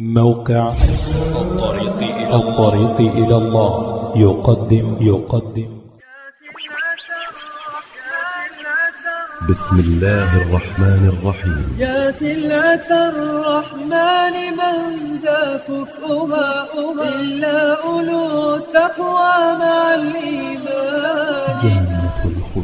[0.00, 0.72] موقع
[1.36, 4.12] الطريق إلى الطريق إلى الله.
[4.16, 5.80] يقدم يقدم.
[9.48, 11.76] بسم الله الرحمن الرحيم.
[11.78, 16.66] يا سلعة الرحمن من ذا كفؤها
[17.14, 21.58] إلا أولو التقوى مع الإيمان.
[21.62, 22.16] جنة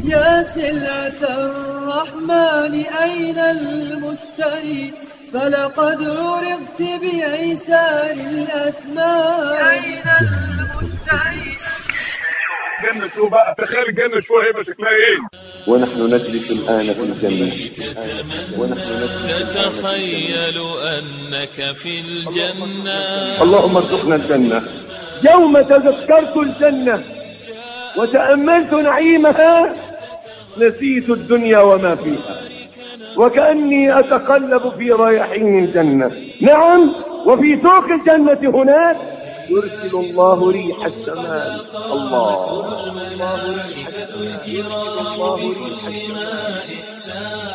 [0.05, 2.73] يا سلعة الرحمن
[3.03, 4.93] أين المشتري؟
[5.33, 10.03] فلقد عرضت بأيسار الأثمان أين
[13.15, 15.17] شو بقى؟ تخيل الجنة شو هيبقى شكلها إيه؟
[15.67, 17.51] ونحن نجلس الآن في الجنة.
[18.57, 20.57] ونحن نجلس تتخيل
[20.97, 23.41] أنك في الجنة.
[23.41, 24.63] اللهم ارزقنا الجنة.
[25.31, 27.03] يوم تذكرت الجنة
[27.97, 29.75] وتأملت نعيمها
[30.57, 32.56] نسيت الدنيا وما فيها.
[33.17, 36.11] وكأني أتقلب في رياحين الجنة.
[36.41, 36.91] نعم
[37.25, 38.97] وفي سوق الجنة هناك
[39.49, 41.59] يرسل الله ريح السماء.
[41.91, 42.49] الله.
[43.11, 44.47] الله ريح السماء
[45.01, 47.47] الله ريح السماء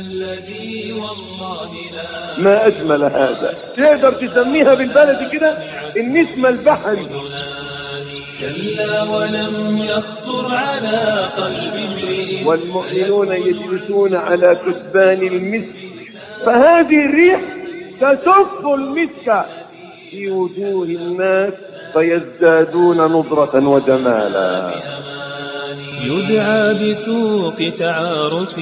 [0.00, 3.54] الذي والله لا ما أجمل هذا.
[3.76, 5.58] تقدر تسميها بالبلد كده؟
[5.96, 7.06] النسمة البحري
[8.40, 12.44] كلا ولم يخطر على قلب امرئ.
[12.46, 15.74] والمؤمنون يجلسون على كثبان المسك
[16.46, 17.40] فهذه الريح
[18.00, 19.44] تسف المسك
[20.12, 21.52] في وجوه الناس
[21.92, 24.74] فيزدادون نضرة وجمالا.
[26.04, 28.58] يدعى بسوق تعارف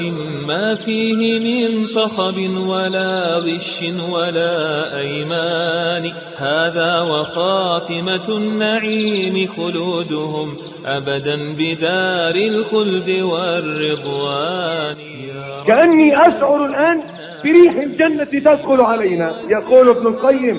[0.48, 2.36] ما فيه من صخب
[2.68, 6.12] ولا غش ولا أيمان.
[6.36, 14.96] هذا وخاتمة النعيم خلودهم أبدا بدار الخلد والرضوان.
[15.28, 16.98] يا كأني أشعر الآن
[17.44, 19.34] بريح الجنة تدخل علينا.
[19.48, 20.58] يقول ابن القيم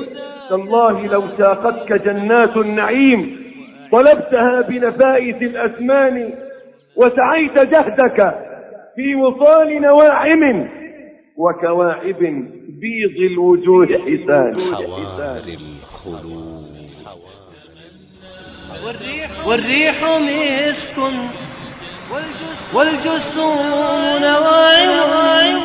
[0.49, 3.41] تالله لو ساقتك جنات النعيم
[3.91, 6.33] طلبتها بنفائس الأسمان
[6.95, 8.35] وسعيت جهدك
[8.95, 10.67] في وصال نواعم
[11.37, 12.19] وكواعب
[12.81, 14.53] بيض الوجوه حسان.
[19.45, 20.97] والريح مسك
[22.73, 25.61] والجسوم نواعم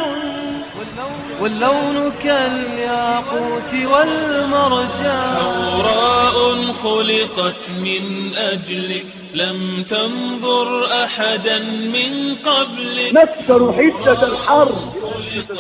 [1.41, 5.37] واللون كالياقوت والمرجان.
[5.37, 11.59] حوراء خلقت من أجلك لم تنظر أحدا
[11.95, 14.91] من قبلك نكسر حدة الحر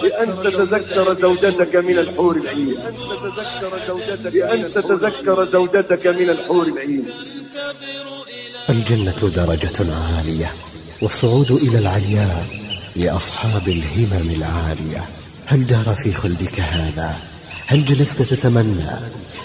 [0.03, 2.75] بأن تتذكر زوجتك من الحور العين.
[4.25, 7.04] بأن تتذكر زوجتك من الحور العين.
[8.70, 10.53] الجنة درجة عالية
[11.03, 12.47] والصعود إلى العلياء
[12.97, 15.04] لأصحاب الهمم العالية.
[15.47, 17.16] هل دار في خلدك هذا؟
[17.66, 18.91] هل جلست تتمنى؟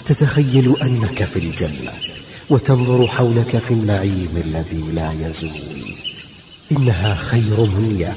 [0.06, 1.92] تتخيل أنك في الجنة
[2.50, 5.82] وتنظر حولك في النعيم الذي لا يزول.
[6.72, 8.12] إنها خير منية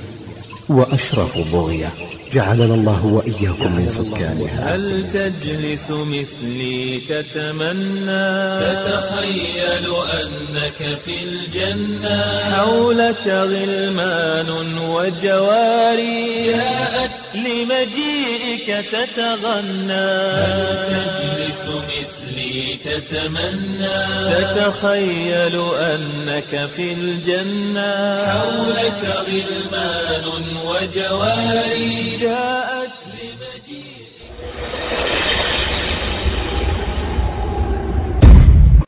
[0.69, 1.93] وأشرف بغية.
[2.33, 4.75] جعلنا الله وإياكم من سكانها.
[4.75, 9.85] هل تجلس مثلي تتمنى؟ تتخيل
[10.21, 12.39] أنك في الجنة.
[12.39, 16.45] حولك غلمان وجواري.
[16.45, 19.93] جاءت لمجيئك تتغنى.
[20.31, 22.24] هل تجلس مثلي
[22.63, 23.99] تتمنى.
[24.31, 28.25] تتخيل أنك في الجنة.
[28.25, 30.25] حولك غلمان
[30.57, 32.17] وجواري.
[32.21, 32.75] جاءت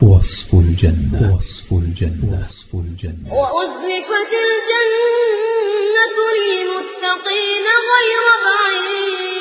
[0.02, 1.34] وصف الجنة.
[1.36, 2.40] وصف الجنة.
[2.40, 3.34] وصف الجنة.
[3.34, 9.37] وأزلفت الجنة للمتقين غير بعيد.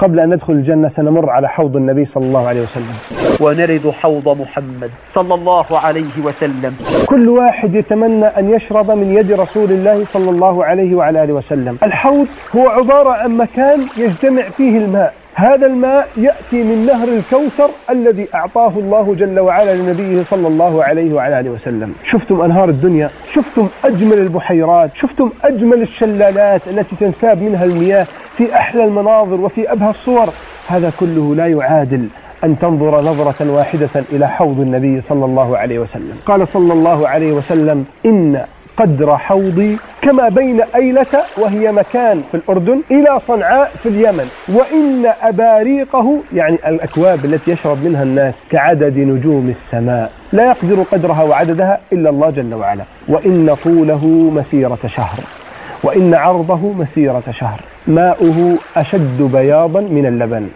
[0.00, 2.96] قبل أن ندخل الجنة سنمر على حوض النبي صلى الله عليه وسلم.
[3.40, 6.74] ونرد حوض محمد صلى الله عليه وسلم.
[7.06, 11.78] كل واحد يتمنى أن يشرب من يد رسول الله صلى الله عليه وعلى آله وسلم.
[11.82, 12.26] الحوض
[12.56, 15.14] هو عبارة عن مكان يجتمع فيه الماء.
[15.34, 21.14] هذا الماء يأتي من نهر الكوثر الذي أعطاه الله جل وعلا لنبيه صلى الله عليه
[21.14, 21.94] وعلى آله وسلم.
[22.10, 28.06] شفتم أنهار الدنيا شفتم أجمل البحيرات شفتم أجمل الشلالات التي تنساب منها المياه
[28.36, 30.28] في أحلى المناظر وفي أبهى الصور.
[30.68, 32.08] هذا كله لا يعادل
[32.44, 36.16] أن تنظر نظرة واحدة إلى حوض النبي صلى الله عليه وسلم.
[36.26, 38.44] قال صلى الله عليه وسلم إن
[38.76, 46.20] قدر حوضي كما بين أيلة وهي مكان في الأردن إلى صنعاء في اليمن وإن أباريقه
[46.32, 52.30] يعني الأكواب التي يشرب منها الناس كعدد نجوم السماء لا يقدر قدرها وعددها إلا الله
[52.30, 52.84] جل وعلا.
[53.08, 55.20] وإن طوله مسيرة شهر
[55.82, 57.60] وإن عرضه مسيرة شهر.
[57.86, 60.48] ماؤه أشد بياضا من اللبن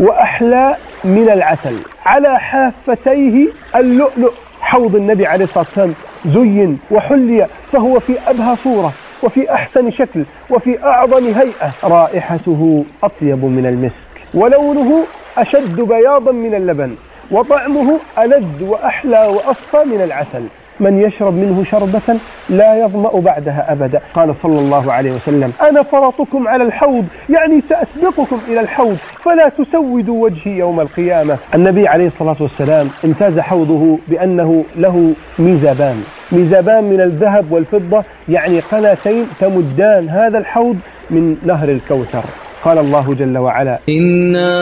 [0.00, 1.78] وأحلى من العسل.
[2.06, 4.32] على حافتيه اللؤلؤ.
[4.72, 5.94] حوض النبي عليه الصلاة والسلام
[6.26, 8.92] زين وحلي فهو في أبهى صورة
[9.22, 11.72] وفي أحسن شكل وفي أعظم هيئة.
[11.84, 15.04] رائحته أطيب من المسك ولونه
[15.38, 16.94] أشد بياضا من اللبن
[17.30, 20.44] وطعمه ألذ وأحلى وأصفى من العسل.
[20.80, 24.00] من يشرب منه شربة لا يظمأ بعدها أبدا.
[24.14, 30.24] قال صلى الله عليه وسلم أنا فرطكم على الحوض يعني سأسبقكم إلى الحوض فلا تسودوا
[30.24, 31.38] وجهي يوم القيامة.
[31.54, 36.02] النبي عليه الصلاة والسلام امتاز حوضه بأنه له ميزابان.
[36.32, 40.76] ميزابان من الذهب والفضة يعني قناتين تمدان هذا الحوض
[41.10, 42.24] من نهر الكوثر.
[42.64, 44.52] قال الله جل وعلا إنا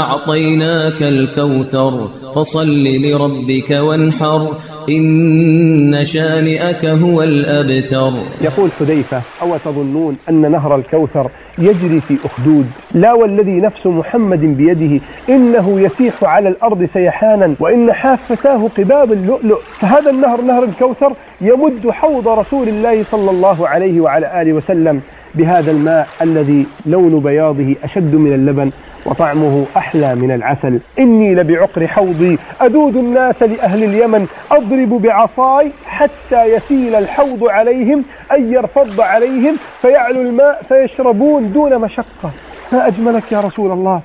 [0.00, 4.48] أعطيناك الكوثر فصل لربك وانحر
[4.90, 8.12] إن شانئك هو الأبتر.
[8.40, 15.00] يقول حذيفة أو تظنون أن نهر الكوثر يجري في أخدود؟ لا والذي نفس محمد بيده
[15.28, 19.58] إنه يسيح على الأرض سيحانا وإن حافتاه قباب اللؤلؤ.
[19.80, 25.00] فهذا النهر نهر الكوثر يمد حوض رسول الله صلى الله عليه وعلى آله وسلم.
[25.34, 28.70] بهذا الماء الذي لون بياضه أشد من اللبن
[29.06, 30.80] وطعمه أحلى من العسل.
[30.98, 39.00] إني لبعقر حوضي أدود الناس لأهل اليمن أضرب بعصاي حتى يسيل الحوض عليهم أن يرفض
[39.00, 42.30] عليهم فيعلو الماء فيشربون دون مشقة.
[42.72, 44.00] ما أجملك يا رسول الله؟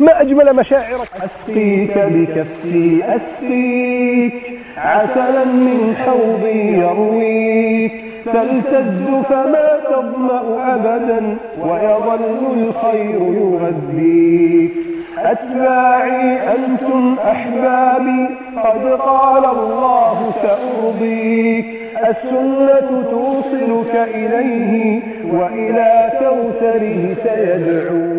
[0.00, 4.34] ما أجمل مشاعرك؟ أسقيك بكفي أسقيك
[4.76, 8.07] عسلا من حوضي يرويك.
[8.32, 14.72] تلتز فما تظمأ أبدا ويظل الخير يغذيك
[15.18, 21.66] أتباعي أنتم أحبابي قد قال الله سأرضيك
[22.10, 25.02] السنة توصلك إليه
[25.32, 28.18] وإلى كوثره سيدعوك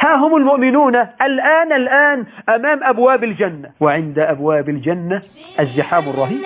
[0.00, 3.70] ها هم المؤمنون الآن الآن أمام أبواب الجنة.
[3.80, 5.20] وعند أبواب الجنة
[5.60, 6.38] الزحام الرهيب.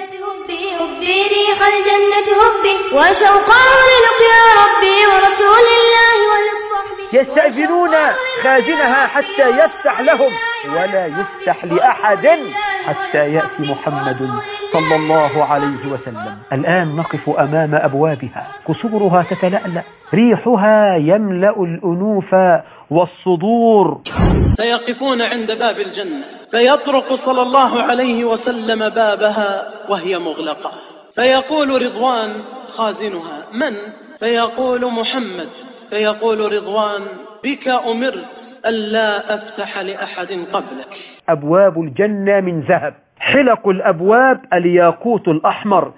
[0.79, 6.97] حبي ريح الجنة حبي وشوقا للقيا ربي ورسول الله وللصحب.
[7.13, 7.95] يستأذنون
[8.43, 10.33] خازنها حتى يفتح لهم
[10.73, 12.27] ولا يفتح لأحد
[12.87, 14.31] حتى يأتي محمد
[14.73, 16.35] صلى الله عليه وسلم.
[16.53, 18.53] الآن نقف أمام أبوابها.
[18.69, 19.83] قصورها تتلألأ
[20.15, 22.31] ريحها يملأ الأنوف
[22.91, 24.01] والصدور.
[24.57, 30.66] فيقفون عند باب الجنة فيطرق صلى الله عليه وسلم بابها وهي مغلقة.
[31.17, 32.31] فيقول رضوان
[32.69, 33.45] خازنها.
[33.55, 33.75] من؟
[34.19, 35.49] فيقول محمد.
[35.91, 37.03] فيقول رضوان
[37.45, 40.97] بك أمرت ألا أفتح لأحد قبلك.
[41.29, 42.95] أبواب الجنة من ذهب.
[43.19, 45.93] حلق الأبواب الياقوت الأحمر.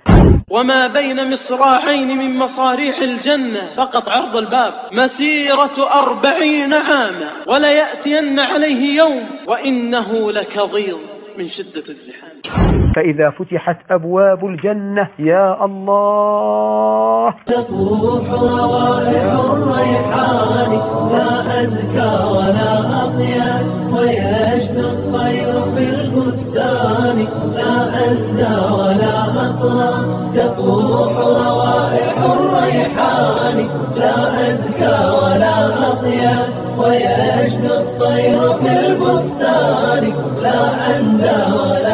[0.51, 4.75] وما بين مصراعين من مصاريح الجنة فقط عرض الباب.
[4.93, 10.99] مسيرة أربعين عاما وليأتين عليه يوم وإنه لكظيظ
[11.39, 12.88] من شدة الزحام.
[12.99, 17.35] فإذا فتحت أبواب الجنة يا الله!
[17.47, 20.73] تفوح روائح الريحان
[21.13, 22.73] لا أزكى ولا
[23.05, 27.19] أطيب ويشدو الطير في البستان
[27.55, 27.75] لا
[28.11, 29.93] أندى ولا أطرى
[30.35, 35.57] تفوح روائح الريحان لا أزكى ولا
[35.93, 40.13] أطيب ويشدو الطير في البستان
[40.43, 40.61] لا
[40.97, 41.88] أندى ولا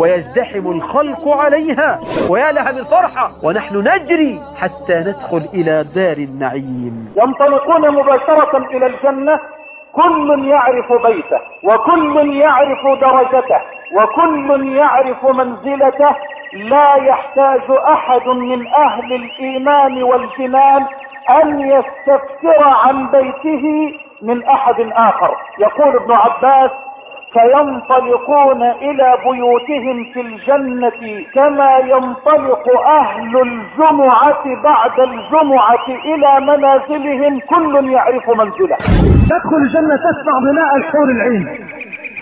[0.00, 2.00] ويزدحم الخلق عليها.
[2.30, 7.14] ويا لها من فرحة ونحن نجري حتى ندخل إلى دار النعيم.
[7.16, 9.40] ينطلقون مباشرة إلى الجنة.
[9.92, 11.40] كل يعرف بيته.
[11.64, 13.60] وكل يعرف درجته.
[13.96, 16.16] وكل يعرف منزلته.
[16.52, 20.86] لا يحتاج أحد من أهل الإيمان والجنان
[21.42, 23.64] أن يستفسر عن بيته
[24.22, 25.36] من أحد آخر.
[25.58, 26.70] يقول ابن عباس
[27.32, 32.64] فينطلقون إلى بيوتهم في الجنة كما ينطلق
[33.00, 37.40] أهل الجمعة بعد الجمعة إلى منازلهم.
[37.40, 38.76] كل يعرف منزله.
[39.30, 41.44] تدخل الجنة تسمع غناء الحور العين.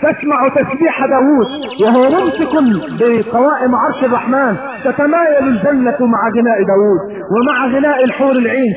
[0.01, 1.47] تسمع تسبيح داوود.
[1.81, 2.53] وهو ممسك
[2.99, 4.57] بقوائم عرش الرحمن.
[4.83, 7.01] تتمايل الجنة مع غناء داوود.
[7.33, 8.75] ومع غناء الحور العين.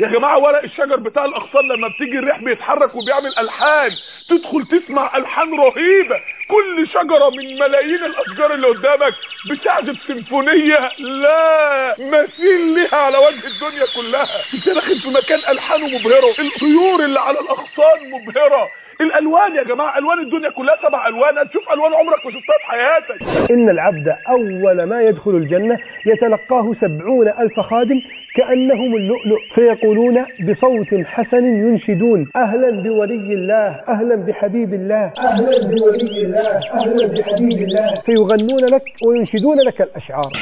[0.00, 3.90] يا جماعة ورق الشجر بتاع الاغصان لما بتيجي الريح بيتحرك وبيعمل ألحان.
[4.28, 6.18] تدخل تسمع ألحان رهيبه
[6.54, 9.14] كل شجرة من ملايين الأشجار اللي قدامك
[9.50, 10.78] بتعزف سيمفونية
[11.22, 14.26] لا مثيل لها على وجه الدنيا كلها.
[14.54, 18.68] انت داخل في مكان الحانه مبهره الطيور اللي على الاغصان مبهرة.
[19.00, 23.50] الألوان يا جماعة ألوان الدنيا كلها سبع الوان هتشوف ألوان عمرك ما شفتها في حياتك.
[23.50, 27.98] إن العبد أول ما يدخل الجنة يتلقاه سبعون ألف خادم
[28.36, 29.40] كأنهم اللؤلؤ.
[29.54, 32.30] فيقولون بصوت حسن ينشدون.
[32.36, 35.12] أهلا بولي الله أهلا بحبيب الله.
[35.18, 36.48] أهلا بولي الله
[36.80, 37.94] أهلا بحبيب الله.
[38.06, 40.32] فيغنون لك وينشدون لك الأشعار.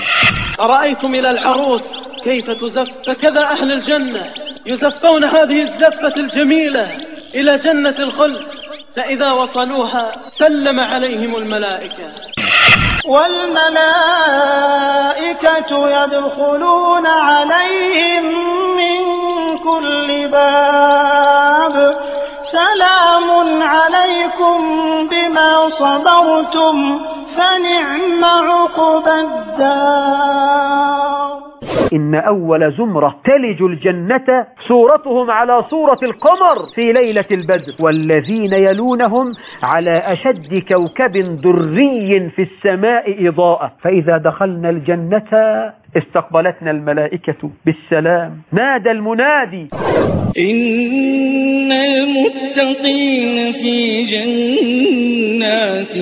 [0.61, 1.85] أرأيتم إلى العروس
[2.25, 4.23] كيف تزف فكذا أهل الجنة
[4.67, 7.12] يزفون هذه الزفة الجميلة.
[7.35, 8.41] إلى جنة الخلد
[8.97, 12.05] فإذا وصلوها سلم عليهم الملائكة.
[13.09, 13.73] والملائكة
[15.99, 18.25] يدخلون عليهم
[18.77, 19.03] من
[19.59, 21.93] كل باب.
[22.53, 24.59] سلام عليكم
[25.09, 27.01] بما صبرتم
[27.37, 31.22] فنعم عقبى الدار.
[31.93, 37.75] إن أول زمرة تلج الجنة صورتهم على صورة القمر في ليلة البدر.
[37.85, 39.27] والذين يلونهم
[39.63, 43.73] على أشد كوكب دري في السماء إضاءة.
[43.85, 45.31] فإذا دخلنا الجنة
[45.97, 48.43] استقبلتنا الملائكة بالسلام.
[48.53, 49.69] نادى المنادي.
[50.39, 55.97] إن المتقين في جنات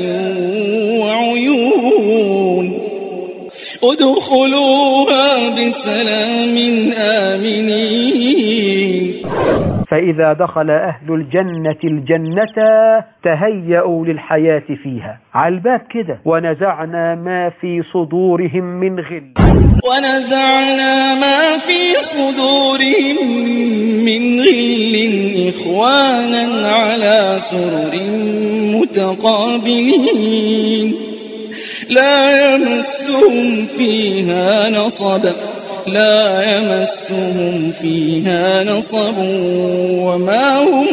[1.01, 2.90] وعيون.
[3.85, 6.57] ادخلوها بسلام
[6.99, 9.05] آمنين.
[9.91, 12.55] فإذا دخل أهل الجنة الجنة
[13.25, 15.19] تهيأوا للحياة فيها.
[15.35, 16.21] على الباب كده.
[16.25, 19.33] ونزعنا ما في صدورهم من غل.
[19.89, 23.19] ونزعنا ما في صدورهم
[24.05, 24.95] من غل.
[25.49, 27.95] إخوانا على سرر
[28.81, 30.95] متقابلين.
[31.89, 35.33] لا يمسهم فيها نصب.
[35.89, 39.19] لا يمسهم فيها نصب
[40.07, 40.87] وما هم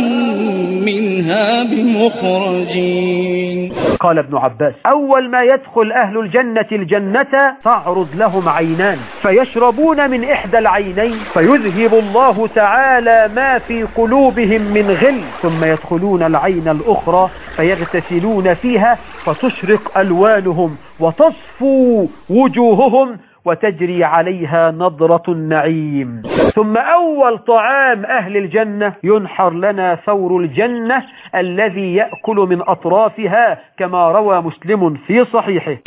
[0.85, 3.71] منها بمخرجين.
[3.99, 10.57] قال ابن عباس أول ما يدخل أهل الجنة الجنة تعرض لهم عينان فيشربون من إحدى
[10.57, 18.97] العينين فيذهب الله تعالى ما في قلوبهم من غل ثم يدخلون العين الأخرى فيغتسلون فيها
[19.25, 23.17] فتشرق ألوانهم وتصفو وجوههم
[23.47, 26.21] وتجري عليها نضرة النعيم.
[26.55, 31.03] ثم أول طعام أهل الجنة ينحر لنا ثور الجنة
[31.35, 35.77] الذي يأكل من أطرافها كما روى مسلم في صحيحه.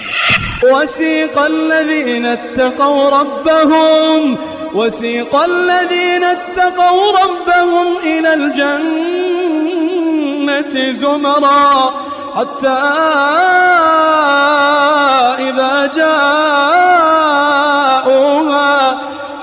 [0.72, 4.36] وسيق الذين اتقوا ربهم
[4.74, 8.80] وسيق الذين اتقوا ربهم إلى الجنة
[10.90, 11.90] زمرا
[12.36, 12.80] حتى
[15.48, 16.89] إذا جاءوها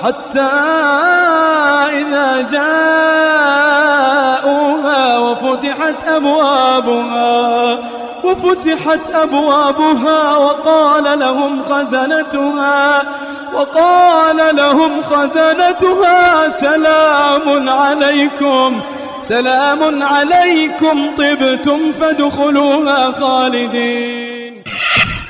[0.02, 0.50] حتى
[2.00, 3.58] إذا جاءوها
[5.18, 7.78] وفتحت أبوابها
[8.24, 13.02] وفتحت أبوابها وقال لهم خزنتها
[13.54, 18.80] وقال لهم خزنتها سلام عليكم
[19.20, 24.62] سلام عليكم طبتم فادخلوها خالدين.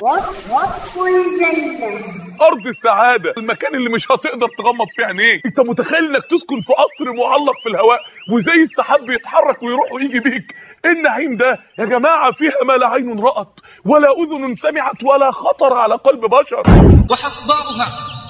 [0.01, 3.33] وصف الجنة أرض السعادة.
[3.37, 5.45] المكان اللي مش هتقدر تغمض فيه عينيك.
[5.45, 7.99] أنت متخيل إنك تسكن في قصر معلق في الهواء
[8.31, 10.55] وزي السحاب بيتحرك ويروح ويجي بيك.
[10.85, 13.53] إيه النعيم ده؟ يا جماعة فيها ما لا عين رأت
[13.85, 16.63] ولا أذن سمعت ولا خطر على قلب بشر.
[17.11, 17.85] وحصباؤها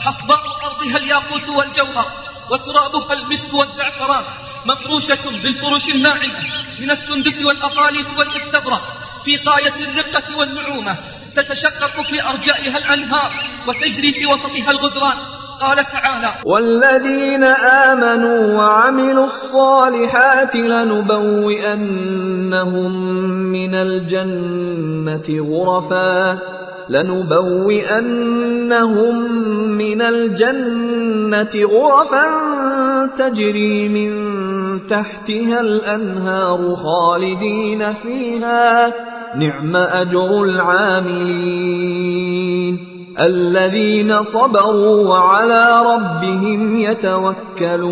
[0.05, 2.07] حصباء أرضها الياقوت والجوهر
[2.51, 4.23] وترابها المسك والزعفران
[4.65, 6.39] مفروشة بالفروش الناعمة
[6.81, 8.81] من السندس والأطاليس والاستبرق
[9.25, 10.97] في غاية الرقة والنعومة
[11.35, 13.31] تتشقق في أرجائها الأنهار
[13.67, 15.17] وتجري في وسطها الغدران.
[15.61, 21.51] قال تعالى والذين آمنوا وعملوا الصالحات لنبوئنهم
[23.51, 26.39] من الجنة غرفا.
[26.89, 28.11] لنبوئنهم
[29.77, 32.25] من الجنة غرفا
[33.17, 34.11] تجري من
[34.89, 38.93] تحتها الأنهار خالدين فيها.
[39.35, 41.99] نعم أجر العاملين
[43.21, 47.85] الذين صبروا وعلى ربهم يتوكلون.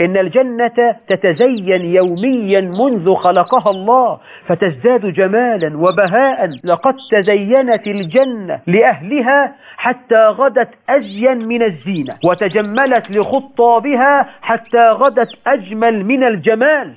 [0.00, 6.46] إن الجنة تتزين يوميا منذ خلقها الله فتزداد جمالا وبهاء.
[6.64, 16.24] لقد تزينت الجنة لأهلها حتى غدت أزين من الزينة وتجملت لخطابها حتى غدت أجمل من
[16.24, 16.94] الجمال.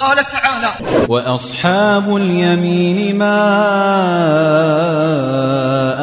[0.00, 0.68] قال تعالى
[1.08, 3.36] وأصحاب اليمين ما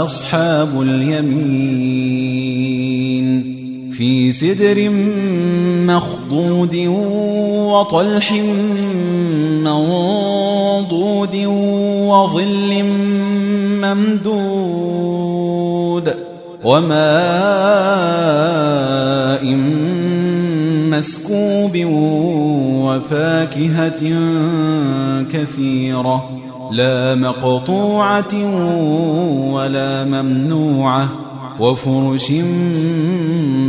[0.06, 2.28] أصحاب اليمين
[3.92, 4.90] في سدر
[5.96, 6.76] مخضود
[7.74, 8.32] وطلح
[9.64, 11.36] منضود
[12.06, 12.84] وظل
[13.82, 15.28] ممدود
[16.64, 17.08] وماء
[20.92, 21.78] مسكوب
[23.08, 24.02] وفاكهة
[25.34, 26.30] كثيرة
[26.72, 28.34] لا مقطوعة
[29.56, 31.08] ولا ممنوعة
[31.60, 32.32] وفرش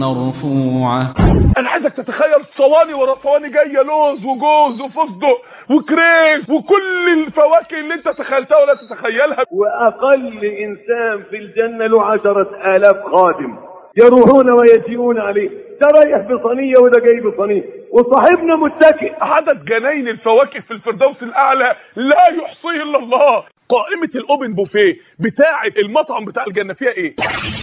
[0.00, 1.14] مرفوعة.
[1.58, 5.38] أنا عايزك تتخيل صواني ورا صواني جاية لوز وجوز وفستق
[5.70, 9.44] وكريز وكل الفواكه اللي أنت تخيلتها ولا تتخيلها.
[9.50, 13.52] وأقل إنسان في الجنة له عشرة آلاف خادم
[13.96, 15.48] يروحون ويجيئون عليه.
[15.80, 19.12] ده رايح بصينية وده جاي بصينية وصاحبنا متكئ.
[19.20, 23.44] عدد جناين الفواكه في الفردوس الأعلى لا يحصيه إلا الله.
[23.68, 27.14] قائمة الأوبن بوفيه بتاعة المطعم بتاع الجنة فيها إيه؟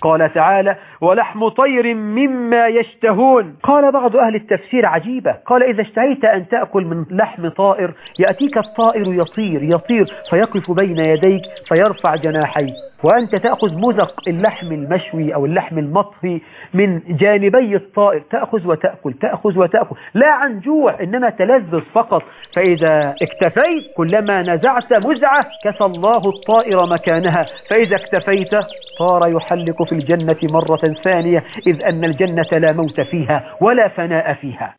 [0.01, 6.47] قال تعالى ولحم طير مما يشتهون قال بعض أهل التفسير عجيبة قال إذا اشتهيت أن
[6.47, 12.73] تأكل من لحم طائر يأتيك الطائر يطير يطير فيقف بين يديك فيرفع جناحيه
[13.05, 16.41] وأنت تأخذ مزق اللحم المشوي أو اللحم المطهي
[16.75, 19.95] من جانبي الطائر تأخذ وتأكل تأخذ وتأكل.
[20.13, 22.21] لا عن جوع إنما تلذذ فقط.
[22.55, 22.93] فإذا
[23.25, 27.43] اكتفيت كلما نزعت مزعة كسى الله الطائر مكانها.
[27.69, 28.53] فإذا اكتفيت
[28.99, 34.75] صار يحلق في الجنة مرة ثانية إذ أن الجنة لا موت فيها ولا فناء فيها.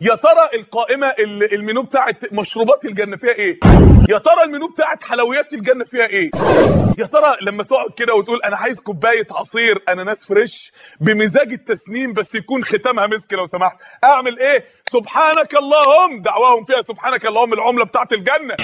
[0.00, 3.58] يا ترى القائمة ال- المنيو بتاعت مشروبات الجنة فيها إيه؟
[4.08, 6.30] يا ترى المنيو بتاعت حلويات الجنة فيها إيه؟
[6.98, 12.34] يا ترى لما تقعد كده وتقول أنا عايز كوباية عصير أناناس فريش بمزاج التسنيم بس
[12.34, 18.12] يكون ختامها مسك لو سمحت أعمل إيه؟ سبحانك اللهم دعواهم فيها سبحانك اللهم العملة بتاعت
[18.12, 18.54] الجنة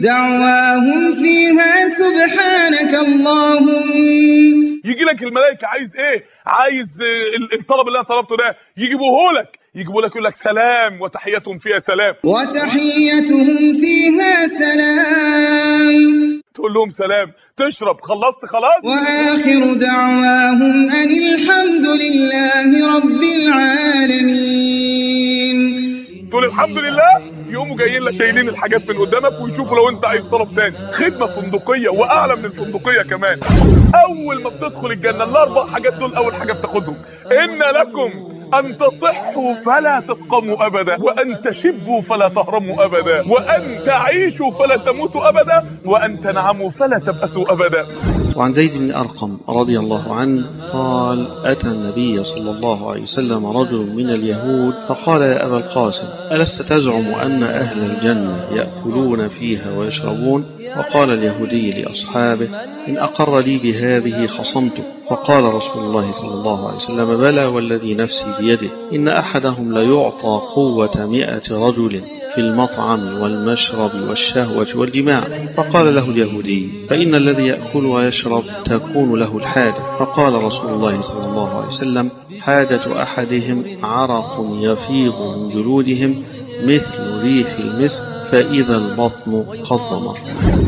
[0.00, 3.68] دعواهم فيها سبحانك اللهم
[4.84, 7.02] يجي لك الملائكة عايز إيه؟ عايز
[7.36, 11.78] ال- الطلب اللي أنا طلبته ده يجيبوه لك يجيبوا لك يقول لك سلام وتحيتهم فيها
[11.78, 12.14] سلام.
[12.24, 16.40] وتحيتهم فيها سلام.
[16.54, 17.32] تقول لهم سلام.
[17.56, 18.00] تشرب.
[18.00, 24.74] خلصت خلاص؟ وآخر دعواهم أن الحمد لله رب العالمين.
[26.30, 27.34] تقول الحمد لله.
[27.48, 30.76] يقوموا جايين لك شايلين الحاجات من قدامك ويشوفوا لو أنت عايز طلب تاني.
[30.92, 33.40] خدمة فندقية وأعلى من الفندقية كمان.
[34.08, 36.96] أول ما بتدخل الجنة الأربع حاجات دول أول حاجة بتاخدهم.
[37.32, 44.76] إن لكم أن تصحوا فلا تسقموا أبدا وأن تشبوا فلا تهرموا أبدا وأن تعيشوا فلا
[44.76, 47.86] تموتوا أبدا وأن تنعموا فلا تبأسوا أبدا.
[48.36, 53.92] وعن زيد بن أرقم رضي الله عنه قال أتى النبي صلى الله عليه وسلم رجل
[53.96, 60.44] من اليهود فقال يا أبا القاسم ألست تزعم أن أهل الجنة يأكلون فيها ويشربون؟
[60.78, 62.48] وقال اليهودي لأصحابه
[62.88, 68.26] إن أقر لي بهذه خصمته فقال رسول الله صلى الله عليه وسلم بلى والذي نفسي
[68.40, 72.00] بيده إن أحدهم ليعطى قوة مئة رجل
[72.34, 75.20] في المطعم والمشرب والشهوة والجماع
[75.56, 79.96] فقال له اليهودي فإن الذي يأكل ويشرب تكون له الحاجة.
[79.98, 82.10] فقال رسول الله صلى الله عليه وسلم
[82.40, 86.22] حاجة أحدهم عرق يفيض من جلودهم
[86.64, 90.18] مثل ريح المسك فإذا البطن قد ضمر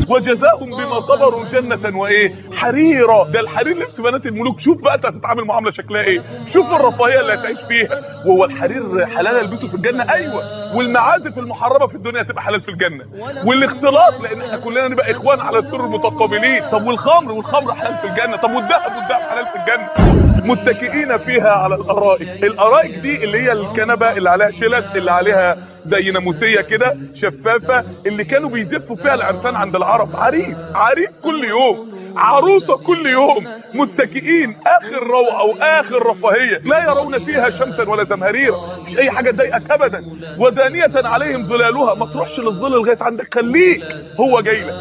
[0.09, 3.31] وجزاهم بما صبروا جنة وإيه؟ حريرة.
[3.31, 4.59] ده الحرير لبس بنات الملوك.
[4.59, 6.23] شوف بقى أنت هتتعامل معاملة شكلها إيه.
[6.53, 8.01] شوف الرفاهية اللي هتعيش فيها.
[8.25, 10.13] وهو الحرير حلال ألبسه في الجنة.
[10.13, 10.75] أيوه.
[10.77, 13.03] والمعازف المحرمة في الدنيا هتبقى حلال في الجنة.
[13.45, 18.37] والاختلاط لأن إحنا كلنا نبقى إخوان على السر متقابلين طب والخمر؟ والخمر حلال في الجنة.
[18.37, 20.17] طب والذهب؟ والذهب حلال في الجنة.
[20.45, 22.43] متكئين فيها على الأرائك.
[22.43, 28.23] الأرائك دي اللي هي الكنبة اللي عليها شلت اللي عليها زي ناموسيه كده شفافة اللي
[28.23, 30.15] كانوا بيزفوا فيها العرسان عند العرب.
[30.15, 36.57] عريس عريس كل يوم عروسة كل يوم متكئين آخر روعة واخر رفاهية.
[36.65, 40.05] لا يرون فيها شمسا ولا زمهريرا مش أي حاجة تضايقك ابدا.
[40.39, 43.83] ودانية عليهم ظلالها ما تروحش للظل لغاية عندك خليك
[44.19, 44.73] هو جاي لك.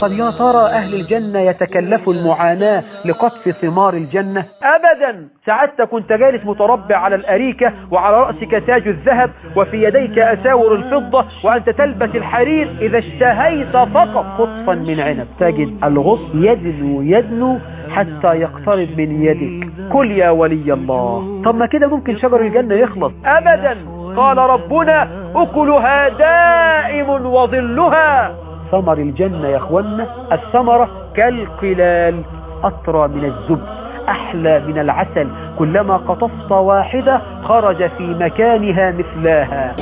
[0.00, 5.28] طب يا ترى أهل الجنة يتكلفوا المعاناة لقطف ثمار الجنة؟ أبدا.
[5.46, 11.70] سعادتك كنت جالس متربع على الأريكة وعلى رأسك تاج الذهب وفي يديك أساور الفضة وأنت
[11.70, 14.24] تلبس الحرير إذا اشتهيت فقط.
[14.38, 15.26] قطفا من عنب.
[15.40, 17.58] تجد الغصن يدنو يدنو
[17.90, 19.68] حتى يقترب من يدك.
[19.92, 21.42] كل يا ولي الله.
[21.44, 23.12] طب ما كده ممكن شجر الجنة يخلص.
[23.24, 23.76] أبدا.
[24.16, 28.34] قال ربنا أكلها دائم وظلها.
[28.70, 30.06] ثمر الجنة يا أخوانا.
[30.32, 32.22] الثمرة كالقلال
[32.64, 33.83] أطرى من الزبد.
[34.08, 35.28] أحلى من العسل.
[35.58, 39.76] كلما قطفت واحدة خرج في مكانها مثلاها.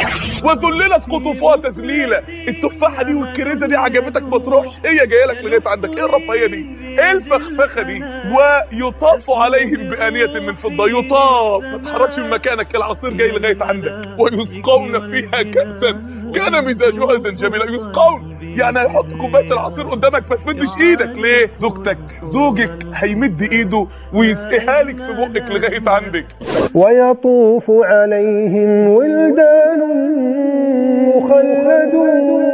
[0.45, 2.23] وذللت قطوفها تذليلا.
[2.49, 4.79] التفاحة دي والكريزة دي عجبتك ما تروحش.
[4.85, 5.99] هي جاية لك لغاية عندك.
[5.99, 6.67] إيه الرفاهية دي؟
[6.99, 10.89] إيه الفخفخة دي؟ ويطاف عليهم بآنية من فضة.
[10.99, 11.65] يطاف.
[11.65, 13.93] ما تتحركش من مكانك العصير جاي لغاية عندك.
[14.19, 15.91] ويسقون فيها كاسا.
[16.35, 18.39] كان مزاجها زنجبيلا يسقون.
[18.59, 21.13] يعني هيحط كوباية العصير قدامك ما تمدش إيدك.
[21.17, 21.99] ليه؟ زوجتك.
[22.23, 26.27] زوجك هيمد إيده ويسقيها لك في بقك لغاية عندك.
[26.75, 29.81] ويطوف عليهم ولدان
[31.17, 32.52] مخلدون.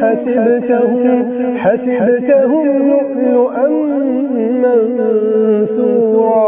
[0.00, 3.68] حسبتهم حسبتهم لؤلؤا
[5.70, 6.40] منثورا.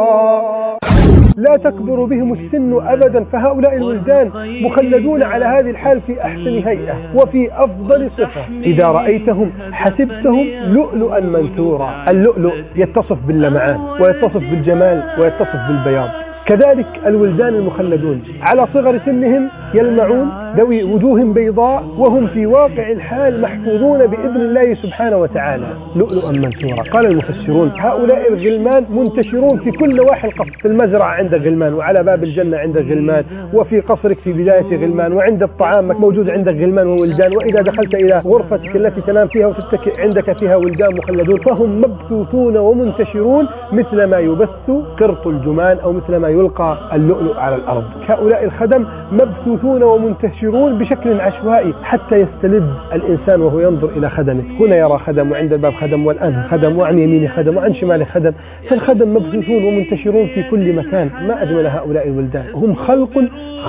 [1.36, 4.30] لا تكبر بهم السن أبدا فهؤلاء الولدان
[4.62, 8.44] مخلدون على هذه الحال في أحسن هيئة وفي أفضل صفة.
[8.62, 12.04] إذا رأيتهم حسبتهم لؤلؤا منثورا.
[12.12, 16.08] اللؤلؤ يتصف باللمعان ويتصف بالجمال ويتصف بالبياض.
[16.46, 18.22] كذلك الولدان المخلدون.
[18.40, 25.16] على صغر سنهم يلمعون ذوي وجوه بيضاء وهم في واقع الحال محفوظون بإذن الله سبحانه
[25.16, 25.66] وتعالى.
[25.96, 26.82] لؤلؤا منثورا.
[26.92, 32.24] قال المفسرون هؤلاء الغلمان منتشرون في كل نواحي القصر في المزرعة عندك غلمان وعلى باب
[32.24, 33.24] الجنة عندك غلمان
[33.54, 38.76] وفي قصرك في بداية غلمان وعند الطعام موجود عندك غلمان وولدان وإذا دخلت إلى غرفتك
[38.76, 45.26] التي تنام فيها وتتكئ عندك فيها ولدان مخلدون فهم مبثوثون ومنتشرون مثل ما يبث قرط
[45.26, 47.84] الجمان أو مثل ما يلقى اللؤلؤ على الأرض.
[48.08, 54.42] هؤلاء الخدم مبثوثون ومنتشرون بشكل عشوائي حتى يستلذ الإنسان وهو ينظر إلى خدمه.
[54.60, 58.32] هنا يرى خدم وعند الباب خدم والآن خدم وعن يمينه خدم وعن شماله خدم.
[58.70, 61.10] فالخدم مبثوثون ومنتشرون في كل مكان.
[61.28, 63.24] ما أجمل هؤلاء الولدان؟ هم خلق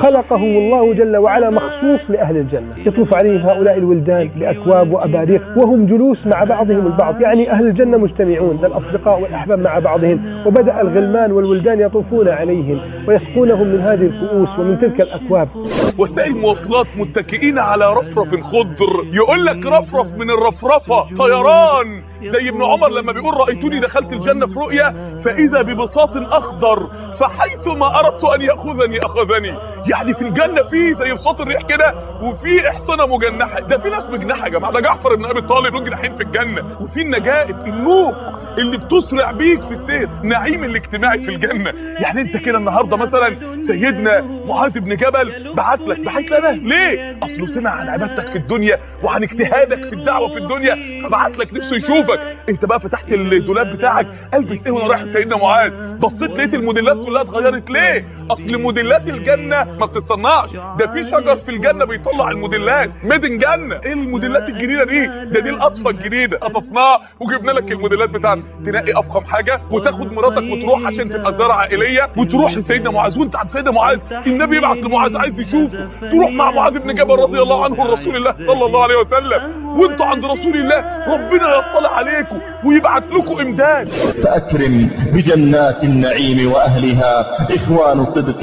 [0.05, 2.73] خلقهم الله جل وعلا مخصوص لأهل الجنة.
[2.85, 7.21] يطوف عليهم هؤلاء الولدان بأكواب وأباريق وهم جلوس مع بعضهم البعض.
[7.21, 10.19] يعني أهل الجنة مجتمعون الأصدقاء والأحباب مع بعضهم.
[10.45, 15.49] وبدأ الغلمان والولدان يطوفون عليهم ويسقونهم من هذه الكؤوس ومن تلك الأكواب.
[15.97, 19.05] وسائل مواصلات متكئين على رفرف خضر.
[19.13, 22.03] يقول لك رفرف من الرفرفة طيران.
[22.23, 26.89] زي ابن عمر لما بيقول رأيتني دخلت الجنة في رؤيا فإذا ببساط أخضر
[27.19, 29.57] فحيث ما أردت أن يأخذني أخذني.
[29.91, 33.59] يعني في الجنة في زي بساط الريح كده وفي إحصنة مجنحة.
[33.59, 34.73] ده في ناس مجنحة يا جماعة.
[34.73, 36.77] ده جعفر بن أبي طالب له جناحين في الجنة.
[36.81, 38.15] وفي النجائب النوق
[38.57, 40.09] اللي بتسرع بيك في السير.
[40.23, 41.73] نعيم الاجتماعي في الجنة.
[42.03, 46.47] يعني أنت كده النهارده مثلا سيدنا معاذ بن جبل بعت لك بعت لنا.
[46.51, 51.53] ليه؟ أصله سمع عن عبادتك في الدنيا وعن اجتهادك في الدعوة في الدنيا فبعت لك
[51.53, 52.19] نفسه يشوفك.
[52.49, 57.21] أنت بقى فتحت الدولاب بتاعك ألبس إيه وأنا رايح لسيدنا معاذ؟ بصيت لقيت الموديلات كلها
[57.21, 57.69] اتغيرت.
[57.69, 60.49] ليه؟ أصل موديلات الجنة ما بتتصنعش.
[60.79, 62.91] ده في شجر في الجنة بيطلع الموديلات.
[63.03, 66.37] ميدن جنه إيه الموديلات الجديدة دي؟ ده دي القطفه الجديدة.
[66.37, 68.43] قطفناها وجبنا لك الموديلات بتاعتك.
[68.65, 73.49] تنقي أفخم حاجة وتاخد مراتك وتروح عشان تبقى زياره عائليه وتروح لسيدنا معاذ وانت عند
[73.49, 77.75] سيدنا معاذ النبي يبعت لمعاذ عايز يشوفه تروح مع معاذ بن جبل رضي الله عنه
[77.75, 79.63] لرسول الله صلى الله عليه وسلم.
[79.79, 80.79] وانتوا عند رسول الله
[81.13, 83.87] ربنا يطلع عليكم ويبعت لكم إمداد.
[83.87, 88.41] فأكرم بجنات النعيم وأهلها إخوان صدق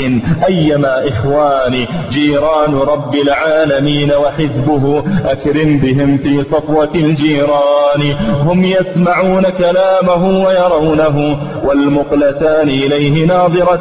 [0.49, 5.05] أيما إخواني جيران رب العالمين وحزبه.
[5.25, 8.03] أكرم بهم في صفوة الجيران
[8.47, 11.17] هم يسمعون كلامه ويرونه
[11.65, 13.80] والمقلتان إليه ناظرتان.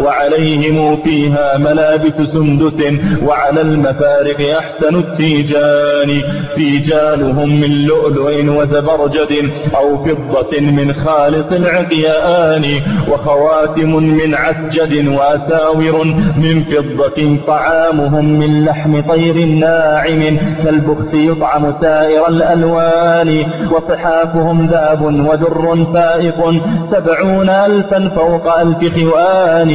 [0.00, 2.80] وعليهم فيها ملابس سندس
[3.22, 6.22] وعلى المفارق أحسن التيجان.
[6.56, 8.24] تيجانهم من لؤلؤ
[8.58, 12.64] وزبرجد أو فضة من خالص العقيان
[13.10, 16.04] وخواتم من عسجد وأساور
[16.36, 20.22] من فضة طعامهم من لحم طير ناعم
[20.64, 29.70] كالبخت يطعم سائر الألوان وصحافهم ذاب ودر فائق سبعون ألفا فوق ألف خوان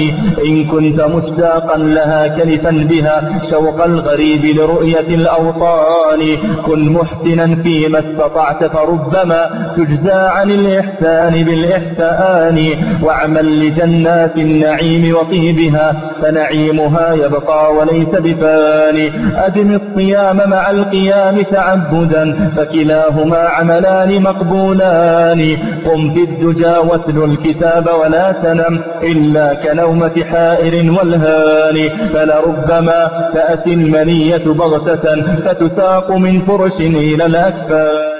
[0.46, 6.38] إن كنت مشتاقا لها كلفا بها شوق الغريب لرؤية الأوطان.
[6.66, 12.58] كن محسنا فيما استطعت فربما تجزى عن الإحسان بالإحسان.
[13.04, 19.12] واعمل لجنات النعيم وطيبها فنعيمها يبقى وليس بفاني
[19.46, 25.58] أدم الصيام مع القيام تعبدا فكلاهما عملان مقبولان.
[25.86, 28.82] قم في الدجى واتل الكتاب ولا تنم.
[29.04, 38.20] إلا كنومة حائر والهان فلربما تأتي المنية بغتة فتساق من فرش إلى الأكفان.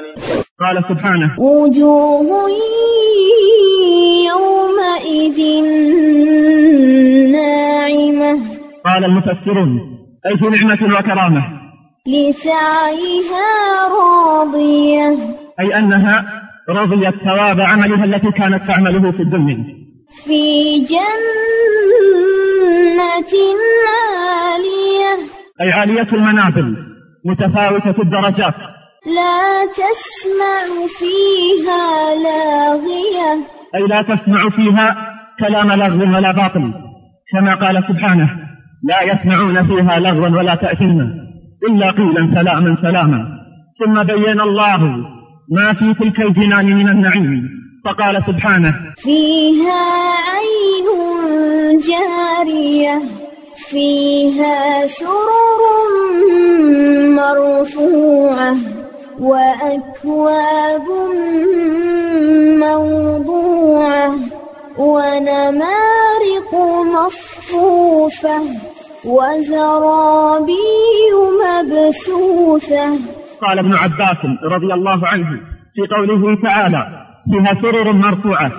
[0.60, 1.40] قال سبحانه.
[1.40, 2.50] وجوه
[4.30, 5.64] يومئذ
[7.32, 8.40] ناعمة.
[8.86, 9.80] قال المفسرون
[10.26, 11.44] أي في نعمة وكرامة.
[12.08, 13.50] لسعيها
[13.90, 15.16] راضية.
[15.60, 16.26] أي أنها
[16.70, 19.79] رضيت ثواب عملها التي كانت تعمله في الدنيا.
[20.10, 21.60] في جنة
[23.90, 25.12] عالية.
[25.62, 26.76] أي عالية المنازل
[27.26, 28.56] متفاوتة الدرجات.
[29.06, 33.32] لا تسمع فيها لاغية.
[33.76, 36.74] أي لا تسمع فيها كلام لغو ولا باطل.
[37.34, 38.30] كما قال سبحانه
[38.84, 41.08] لا يسمعون فيها لغوا ولا تأثيما
[41.70, 43.40] إلا قيلا سلاما سلاما.
[43.86, 44.84] ثم بين الله
[45.52, 47.59] ما في تلك الجنان من النعيم.
[47.86, 48.74] فقال سبحانه.
[48.98, 49.82] فيها
[50.32, 50.88] عين
[51.80, 53.02] جارية
[53.56, 55.62] فيها سرر
[57.20, 58.56] مرفوعة
[59.20, 60.88] وأكواب
[62.66, 64.16] موضوعة
[64.78, 66.52] ونمارق
[66.96, 68.42] مصفوفة
[69.06, 70.54] وزرابي
[71.44, 72.86] مبثوثة.
[73.42, 75.30] قال ابن عباس رضي الله عنه
[75.76, 78.52] في قوله تعالى فيها سرر مرفوعة.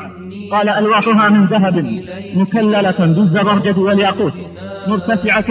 [0.52, 2.02] قال ألواحها من ذهب
[2.35, 4.35] مكللة بالزبرجد والياقوت.
[4.87, 5.44] مرتفعة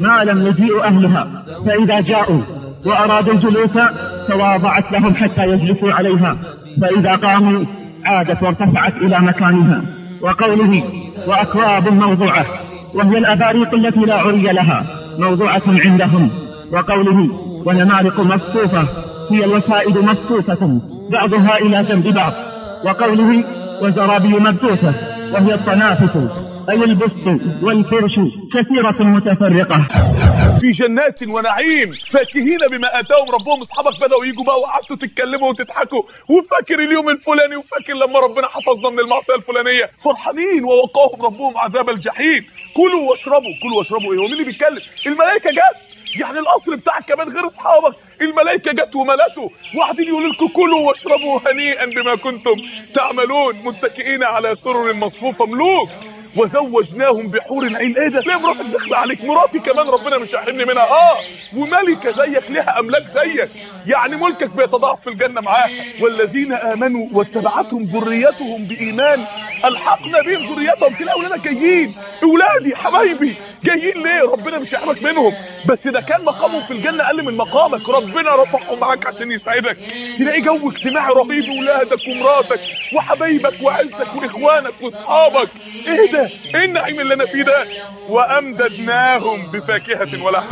[0.00, 1.44] ما لم يجيء أهلها.
[1.66, 2.40] فإذا جاءوا
[2.86, 3.78] وأرادوا الجلوس
[4.28, 6.36] تواضعت لهم حتى يجلسوا عليها.
[6.80, 7.64] فإذا قاموا
[8.04, 9.82] عادت وارتفعت إلى مكانها.
[10.20, 10.82] وقوله
[11.26, 12.46] وأكواب موضوعة.
[12.94, 14.86] وهي الأباريق التي لا عري لها.
[15.18, 16.30] موضوعة عندهم.
[16.72, 17.28] وقوله
[17.66, 18.88] ونمارق مصفوفة.
[19.30, 20.80] هي الوسائد مصفوفة.
[21.12, 22.32] بعضها إلى جنب بعض.
[22.86, 23.44] وقوله
[23.82, 24.94] وزرابي مبثوثة
[25.32, 26.16] وهي الطنافس
[26.70, 27.26] أي البسط
[27.62, 28.14] والفرش
[28.54, 29.86] كثيرة متفرقة.
[30.60, 36.02] في جنات ونعيم فاكهين بما آتاهم ربهم أصحابك بدأوا يجوا بقى وقعدتوا تتكلموا وتضحكوا.
[36.28, 39.90] وفاكر اليوم الفلاني وفاكر لما ربنا حفظنا من المعصية الفلانية.
[40.04, 42.44] فرحانين ووقاهم ربهم عذاب الجحيم.
[42.76, 44.12] كلوا واشربوا كلوا واشربوا.
[44.12, 45.76] إيه هو مين اللي بيتكلم؟ الملائكة جت.
[46.20, 47.94] يعني القصر بتاعك كمان غير أصحابك.
[48.20, 52.54] الملائكة جت وملته وقاعدين يقولوا لكم كلوا واشربوا هنيئا بما كنتم
[52.94, 53.56] تعملون.
[53.64, 55.46] متكئين على سرر مصفوفة.
[55.46, 55.88] ملوك!
[56.36, 60.82] وزوجناهم بحور عين إيه ده ليه مراتك داخلة عليك؟ مراتي كمان ربنا مش هيحرمني منها.
[60.82, 61.18] آه
[61.56, 63.48] وملكه زيك ليها أملاك زيك.
[63.86, 65.70] يعني ملكك بيتضاعف في الجنة معاها
[66.00, 69.24] والذين آمنوا واتبعتهم ذريتهم بإيمان
[69.64, 70.94] ألحقنا بهم ذريتهم.
[70.94, 71.94] تلاقي أولادك جايين.
[72.22, 75.32] أولادي حبايبي جايين ليه؟ ربنا مش هيحرمك منهم.
[75.66, 79.76] بس ده كان مقامهم في الجنة أقل من مقامك ربنا رفعهم معاك عشان يسعدك.
[80.18, 81.44] تلاقي جو اجتماعي رهيب.
[81.44, 82.60] اولادك ومراتك
[82.94, 85.48] وحبايبك وعيلتك وإخوانك وأصحابك.
[85.86, 87.66] إيه ده إيه النعيم اللي أنا فيه ده.
[88.08, 90.46] وأمددناهم بفاكهة ولحم.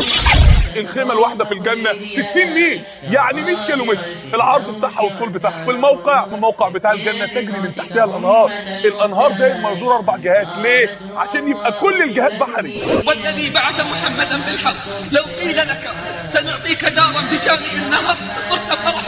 [0.76, 4.00] الخيمه الواحده في الجنة 60 ميل يعني 100 كيلو متر
[4.34, 5.64] العرض بتاعها والطول بتاعها.
[5.66, 8.50] والموقع الموقع بتاع الجنة تجري من تحتها الأنهار.
[8.84, 10.46] الأنهار ده مدور أربع جهات.
[10.62, 12.82] ليه؟ عشان يبقى كل الجهات بحري.
[13.06, 14.74] والذي بعث محمدا بالحق.
[15.12, 15.80] لو قيل لك
[16.26, 18.16] سنعطيك دارا بجانب النهر
[18.50, 19.03] قلت فرحا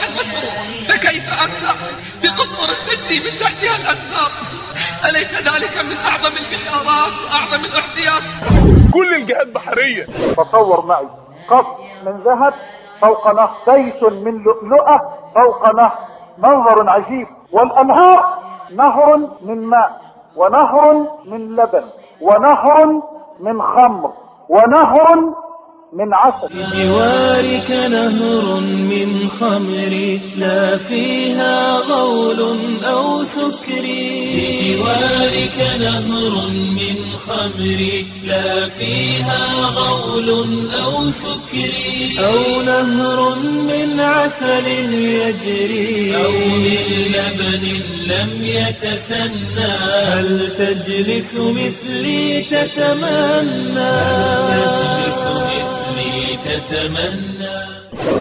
[0.87, 1.63] فكيف انت
[2.23, 4.31] بقصر تجري من تحتها الانهار
[5.09, 8.23] أليس ذلك من أعظم البشارات وأعظم الاحتياط؟
[8.93, 10.03] كل الجهات بحرية.
[10.37, 11.07] تصور معي.
[11.49, 12.53] قصر من ذهب
[13.01, 14.97] فوق نهر بيت من لؤلؤة
[15.35, 15.97] فوق نهر.
[16.37, 17.27] منظر عجيب.
[17.51, 18.39] والأنهار
[18.71, 20.01] نهر من ماء
[20.35, 21.83] ونهر من لبن
[22.21, 23.01] ونهر
[23.39, 24.13] من خمر
[24.49, 25.33] ونهر
[25.93, 32.39] من عسل بجوارك نهر من خمر لا فيها غول
[32.83, 33.85] أو سكر.
[34.35, 40.29] بجوارك نهر من خمر لا فيها غول
[40.71, 41.73] أو سكر.
[42.19, 46.15] أو نهر من عسل يجري.
[46.15, 47.63] أو من لبن
[48.07, 49.73] لم يتسنى.
[50.07, 55.76] هل تجلس مثلي تتمنى؟ هل تجلس مثلي
[56.45, 57.57] تتمنى.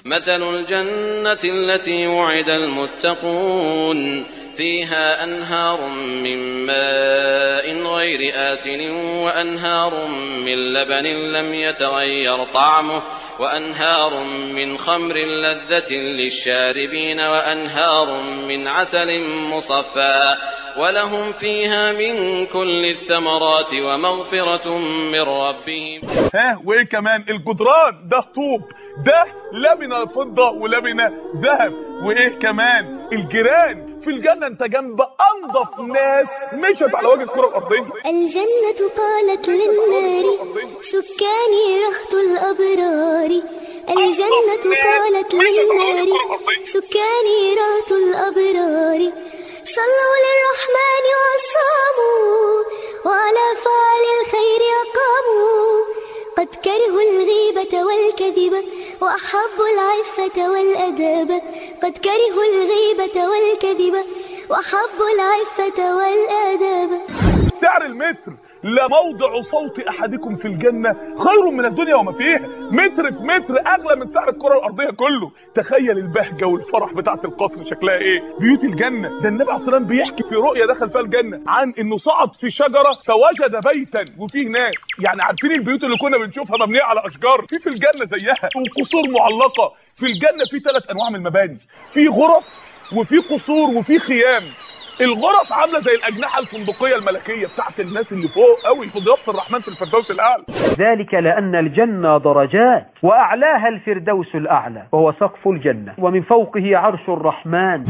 [0.05, 4.25] مثل الجنة التي وعد المتقون.
[4.57, 8.91] فيها أنهار من ماء غير آسن
[9.25, 10.07] وأنهار
[10.47, 13.03] من لبن لم يتغير طعمه
[13.41, 20.35] وأنهار من خمر لذة للشاربين وأنهار من عسل مصفى
[20.79, 26.01] ولهم فيها من كل الثمرات ومغفرة من ربهم
[26.35, 28.63] ها وإيه كمان؟ الجدران ده طوب
[29.05, 33.96] ده لبنه فضه ولبنه ذهب وإيه كمان؟ الجيران.
[34.07, 36.27] في الجنة أنت جنب انظف ناس.
[36.53, 37.87] مشت على وجه الكرة الأرضية.
[38.07, 40.27] الجنة قالت للنار
[40.81, 43.31] سكاني رهط الأبرار.
[43.97, 46.07] الجنة قالت للنار
[46.65, 49.01] سكاني رهط الأبرار.
[49.77, 52.65] صلوا للرحمن وصاموا
[53.07, 55.85] وعلى فعل الخير أقاموا.
[56.37, 58.65] قد كرهوا الغيبة والكذب
[59.01, 61.43] وأحبوا العفة والأداب
[61.83, 63.95] قد كرهوا الغيبة والكذب
[64.51, 67.01] وأحبوا العفة والآداب
[67.55, 68.33] سعر المتر.
[68.67, 74.11] لموضع صوت أحدكم في الجنة خير من الدنيا وما فيها متر في متر أغلى من
[74.11, 75.31] سعر الكرة الأرضية كله.
[75.55, 78.23] تخيل البهجة والفرح بتاعة القصر شكلها إيه.
[78.41, 79.21] بيوت الجنة.
[79.21, 82.97] ده النبي عليه الصلاة بيحكي في رؤيا دخل فيها الجنة عن إنه صعد في شجرة
[83.05, 84.75] فوجد بيتا وفيه ناس.
[84.99, 88.49] يعني عارفين البيوت اللي كنا بنشوفها مبنية على أشجار؟ في في الجنة زيها.
[88.57, 89.73] وقصور معلقة.
[89.97, 91.59] في الجنة في ثلاث أنواع من المباني.
[91.91, 92.45] في غرف
[92.97, 94.43] وفي قصور وفي خيام.
[95.01, 99.69] الغرف عاملة زي الأجنحة الفندقية الملكية بتاعت الناس اللي فوق قوي في ضيافه الرحمن في
[99.69, 100.45] الفردوس الأعلى.
[100.71, 107.85] ذلك لأن الجنة درجات وأعلاها الفردوس الأعلى وهو سقف الجنة ومن فوقه عرش الرحمن.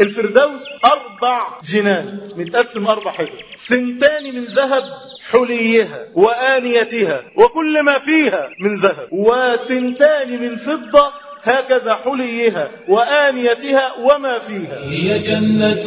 [0.00, 1.38] الفردوس أربع
[1.72, 2.04] جنان
[2.38, 4.82] متقسم أربع حزب سنتان من ذهب
[5.32, 14.78] حليها وآنيتها وكل ما فيها من ذهب وسنتان من فضة هكذا حليها وآنيتها وما فيها.
[14.84, 15.84] هي جنة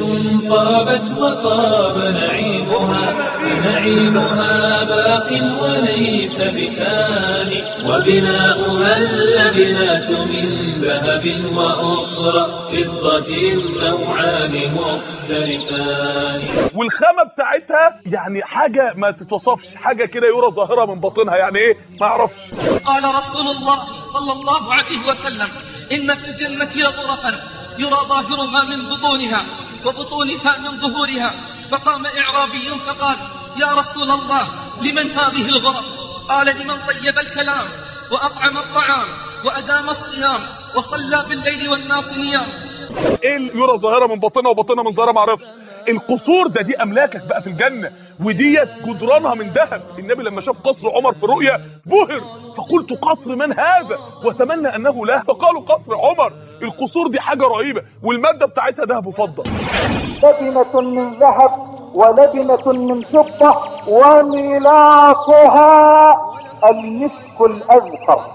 [0.49, 5.29] طابت وطاب نعيمها فنعيمها باق
[5.63, 13.33] وليس بفاني وبناؤها اللبنات من ذهب وأخرى فضة
[13.81, 16.41] نوعان مختلفان.
[16.75, 22.07] والخامة بتاعتها يعني حاجة ما تتوصفش حاجة كده يرى ظاهرة من باطنها يعني إيه؟ ما
[22.07, 22.51] أعرفش.
[22.85, 25.49] قال رسول الله صلى الله عليه وسلم.
[25.91, 27.34] إن في الجنة لغرفا
[27.78, 29.45] يرى ظاهرها من بطونها
[29.86, 31.32] وبطونها من ظهورها.
[31.71, 33.17] فقام إعرابي فقال
[33.62, 34.47] يا رسول الله
[34.82, 35.86] لمن هذه الغرف؟
[36.30, 37.65] قال لمن طيب الكلام
[38.12, 39.08] وأطعم الطعام
[39.45, 40.39] وأدام الصيام
[40.76, 42.47] وصلى بالليل والناس نيام.
[43.23, 45.43] اللي يرى ظاهرة من باطنها وباطنها من ظاهرة ما أعرفش
[45.89, 47.91] القصور ده دي أملاكك بقى في الجنة
[48.24, 49.82] وديت جدرانها من ذهب.
[50.00, 52.22] النبي لما شاف قصر عمر في رؤيا بهر
[52.58, 55.19] فقلت قصر من هذا؟ وتمنى أنه لا.
[55.19, 56.34] فقالوا قصر عمر.
[56.62, 59.43] القصور دي حاجة رهيبة والمادة بتاعتها ذهب وفضة.
[60.24, 61.52] لبنة من ذهب
[61.96, 63.63] ولبنة من فضة
[65.24, 66.13] وميلاطها
[66.69, 68.32] المسك الأزفر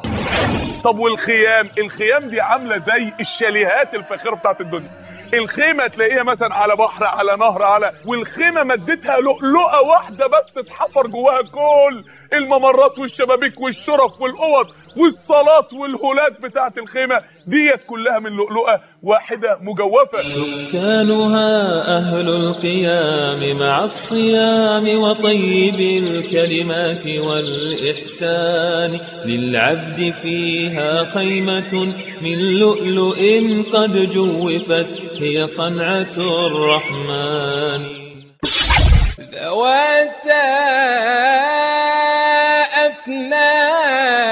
[0.84, 4.90] طب والخيام؟ الخيام دي عاملة زي الشاليهات الفاخره بتاعت الدنيا.
[5.34, 11.42] الخيمة تلاقيها مثلا على بحر على نهر على والخيمة مدتها لؤلؤه واحدة بس اتحفر جواها
[11.42, 20.22] كل الممرات والشبابيك والشرف والأوض والصالات والهولات بتاعت الخيمة ديت كلها من لؤلؤة واحدة مجوفة.
[20.22, 29.00] سكانها أهل القيام مع الصيام وطيب الكلمات والإحسان.
[29.24, 33.18] للعبد فيها خيمة من لؤلؤ
[33.72, 34.86] قد جوفت
[35.20, 37.82] هي صنعة الرحمن.
[39.34, 40.48] ذواتا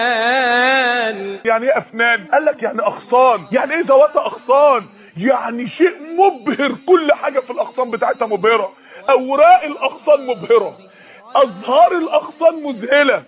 [0.06, 1.38] أفنان.
[1.44, 3.46] يعني إيه أفنان؟ قال لك يعني أغصان.
[3.52, 4.86] يعني إيه ذوات أغصان؟
[5.16, 8.72] يعني شيء مبهر كل حاجة في الأغصان بتاعتها مبهرة.
[9.10, 10.76] أوراق الأغصان مبهرة.
[11.36, 13.22] أزهار الأغصان مذهلة.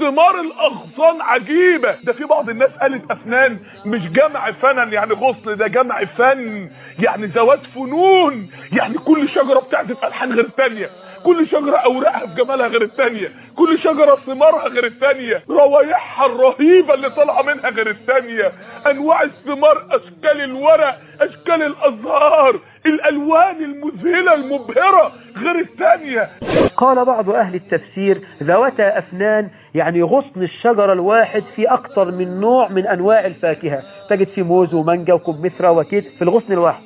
[0.00, 1.96] ثمار الأغصان عجيبة.
[2.04, 7.26] ده في بعض الناس قالت أفنان مش جمع فنن يعني غصن ده جمع فن يعني
[7.26, 10.86] ذوات فنون يعني كل شجرة بتعزف ألحان غير الثانية
[11.24, 17.10] كل شجرة أوراقها في جمالها غير الثانية كل شجرة ثمارها غير الثانية روايحها الرهيبة اللي
[17.10, 18.52] طالعة منها غير الثانية
[18.90, 26.28] أنواع الثمار أشكال الورق أشكال الأزهار الألوان المذهلة المبهرة غير الثانية
[26.76, 32.86] قال بعض أهل التفسير ذواتا أفنان يعني غصن الشجرة الواحد في أكثر من نوع من
[32.86, 33.82] أنواع الفاكهة.
[34.10, 36.82] تجد في موز ومانجا وكمثرى وكيت في الغصن الواحد.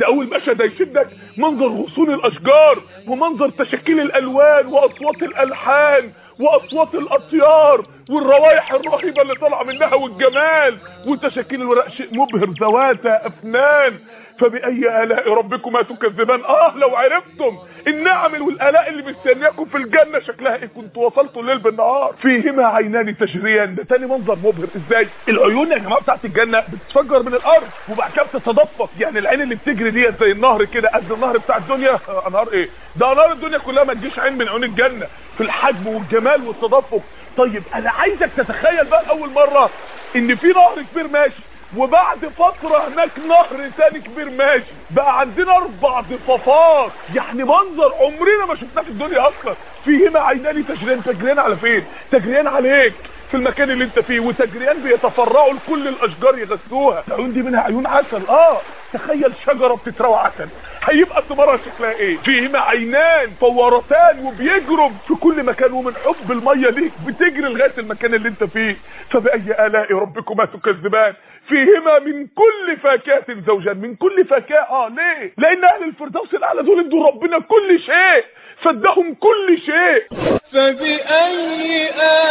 [0.00, 1.08] ده أول مشهد هيشدك.
[1.38, 6.10] منظر غصون الأشجار ومنظر تشكيل الألوان وأصوات الألحان
[6.40, 10.78] وأصوات الأطيار والروائح الرهيبة اللي طالعة منها والجمال
[11.12, 13.98] وتشاكيل الورق شيء مبهر ذوات أفنان.
[14.40, 17.58] فبأي آلاء ربكما تكذبان؟ آه لو عرفتم.
[17.86, 22.14] النعم والآلاء اللي مستنياكم في الجنة شكلها إيه؟ كنت وصلتوا الليل بالنهار.
[22.22, 24.68] فيهما عينان تجريان ده تاني منظر مبهر.
[24.76, 27.68] إزاي؟ العيون يا جماعة بتاعت الجنة بتتفجر من الأرض.
[27.88, 28.90] وبعد كده بتتدفق.
[29.00, 31.98] يعني العين اللي بتجري ديت زي النهر كده قد النهر بتاع الدنيا.
[32.08, 35.06] آه نهر إيه؟ ده نهر الدنيا كلها ما تجيش عين من عيون الجنة.
[35.36, 37.00] في الحجم والجمال والتدفق.
[37.36, 39.70] طيب أنا عايزك تتخيل بقى أول مرة
[40.16, 41.42] إن في نهر كبير ماشي
[41.76, 44.64] وبعد فترة هناك نهر تاني كبير ماشي.
[44.90, 46.90] بقى عندنا أربع ضفافات.
[47.14, 49.54] يعني منظر عمرنا ما شفناه في الدنيا أصلا.
[49.84, 52.94] فيهما عينان تجريان تجريان على فين؟ تجريان عليك.
[53.30, 58.26] في المكان اللي انت فيه وتجريان بيتفرعوا لكل الأشجار يغذوها العيون دي منها عيون عسل.
[58.28, 58.60] آه
[58.92, 60.48] تخيل شجرة بتتروى عسل.
[60.84, 66.92] هيبقى ثمارها شكلها إيه فيهما عينان فورتان وبيجروا في كل مكان ومن حب المية ليك
[67.06, 68.76] بتجري لغاية المكان اللي انت فيه.
[69.10, 71.14] فبأي آلاء ربكما تكذبان؟
[71.48, 74.66] فيهما من كل فاكهة زوجان من كل فاكهة.
[74.70, 78.24] آه ليه؟ لأن أهل الفردوس الأعلى دول ادوا ربنا كل شيء.
[78.64, 80.18] فادهم كل شيء.
[80.52, 82.27] فبأي آلاء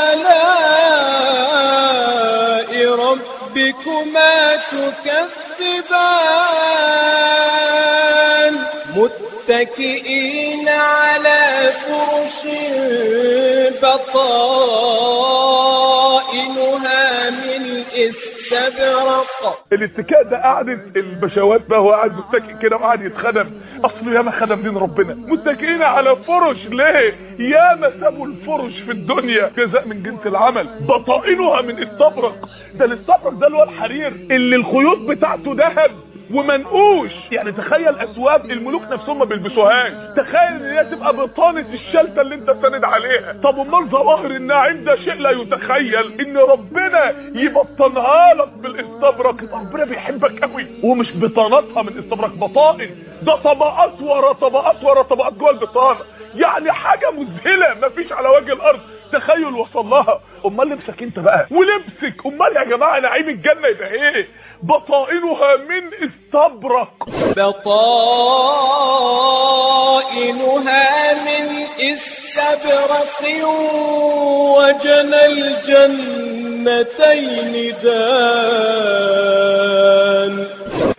[9.71, 12.47] متكئين على فرش
[15.97, 19.63] بطائنها من استبرق.
[19.73, 23.49] الاتكاء ده قعدة البشوات بقى هو قاعد متكئ كده وقاعد يتخدم.
[23.85, 25.13] اصله ياما خدم دين ربنا.
[25.13, 29.51] متكئين على فرش ليه؟ ياما سابوا الفرش في الدنيا.
[29.57, 30.69] جزاء من جنس العمل.
[30.89, 32.49] بطائنها من استبرق.
[32.75, 34.07] ده الاستبرق ده اللي هو الحرير.
[34.07, 35.91] اللي الخيوط بتاعته ذهب.
[36.33, 37.11] ومنقوش.
[37.31, 39.91] يعني تخيل اثواب الملوك نفسهم ما بيلبسوهاش.
[40.17, 43.33] تخيل إن هي تبقى بطانه الشلتة اللي أنت ساند عليها.
[43.43, 46.21] طب أمال ظواهر النعيم ده شيء لا يتخيل.
[46.21, 49.55] إن ربنا يبطنها لك بالاستبرق.
[49.55, 50.65] ربنا بيحبك قوي.
[50.83, 52.89] ومش بطانتها من استبرق بطائن.
[53.21, 55.99] ده طبقات ورا طبقات ورا طبقات جوه البطانة.
[56.35, 57.87] يعني حاجة مذهلة.
[57.87, 58.79] مفيش على وجه الأرض.
[59.13, 60.21] تخيل وصل لها.
[60.45, 61.47] أمال لبسك أنت بقى.
[61.51, 62.25] ولبسك.
[62.25, 64.27] أمال يا جماعة نعيم الجنة يبقى إيه؟
[64.63, 66.93] بطائنها من استبرق
[67.37, 68.03] بطائنها
[71.13, 71.45] من
[71.91, 73.21] استبرق
[74.57, 76.33] وجنى الجنتين
[77.83, 78.87] دان.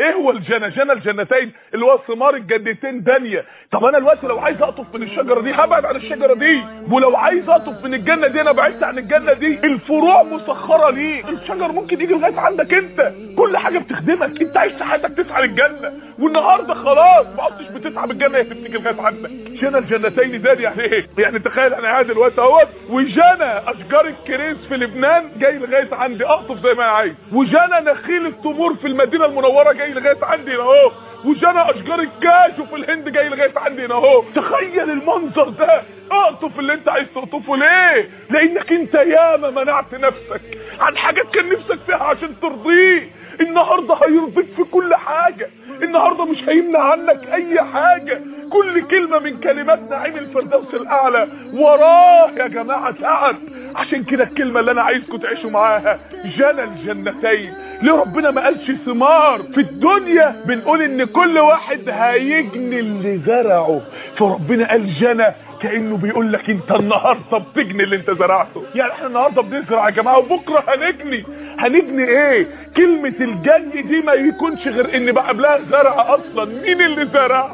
[0.01, 3.45] إيه هو الجنة جنى الجنتين اللي هو ثمار الجنتين دانية.
[3.73, 6.63] طب أنا دلوقتي لو عايز أقطف من الشجرة دي هبعد عن الشجرة دي.
[6.91, 9.59] ولو عايز أقطف من الجنة دي أنا بعدت عن الجنة دي.
[9.65, 13.13] الفروع مسخرة ليه؟ الشجر ممكن يجي لغاية عندك أنت.
[13.37, 14.43] كل حاجة بتخدمك.
[14.43, 15.93] انت عايش حياتك تسعى للجنة.
[16.23, 19.31] والنهاردة خلاص ما عدتش بتسعى بالجنة هي بتيجي لغاية عندك.
[19.31, 22.69] جنى الجنتين داني يعني إيه؟ يعني تخيل أنا قاعد دلوقتي اهوت.
[22.91, 26.25] وجنى أشجار الكريس في لبنان جاي لغاية عندي.
[26.27, 27.15] اقطف زي ما أنا عايز.
[27.33, 30.91] وجنى نخيل التمور في المدينة المنورة جاي لغاية عندي اهو.
[31.25, 34.23] وجنى أشجار الكاجو في الهند جاي لغاية عندي اهو.
[34.35, 35.83] تخيل المنظر ده.
[36.11, 40.41] اقطف اللي انت عايز تقطفه ليه؟ لأنك انت ياما منعت نفسك
[40.81, 43.18] عن حاجات كان نفسك فيها عشان ترضيه.
[43.41, 45.49] النهارده هيرضيك في كل حاجة.
[45.83, 48.21] النهارده مش هيمنع عنك أي حاجة.
[48.53, 51.29] كل كلمة من كلمات نعيم الفردوس الأعلى.
[51.55, 53.37] وراه يا جماعة تعب
[53.77, 55.99] عشان كده الكلمة اللي أنا عايزكم تعيشوا معاها
[56.39, 63.19] جنى الجنتين ليه ربنا ما قالش ثمار؟ في الدنيا بنقول إن كل واحد هيجني اللي
[63.27, 63.81] زرعه.
[64.17, 65.27] فربنا قال جنى
[65.63, 68.63] كأنه بيقول لك أنت النهارده بتجني اللي أنت زرعته.
[68.75, 71.25] يعني إحنا النهارده بنزرع يا جماعة وبكرة هنجني.
[71.59, 72.47] هنجني إيه؟
[72.77, 76.45] كلمة الجني دي ما يكونش غير إن بقى قبلها زرع أصلا.
[76.63, 77.51] مين اللي زرع؟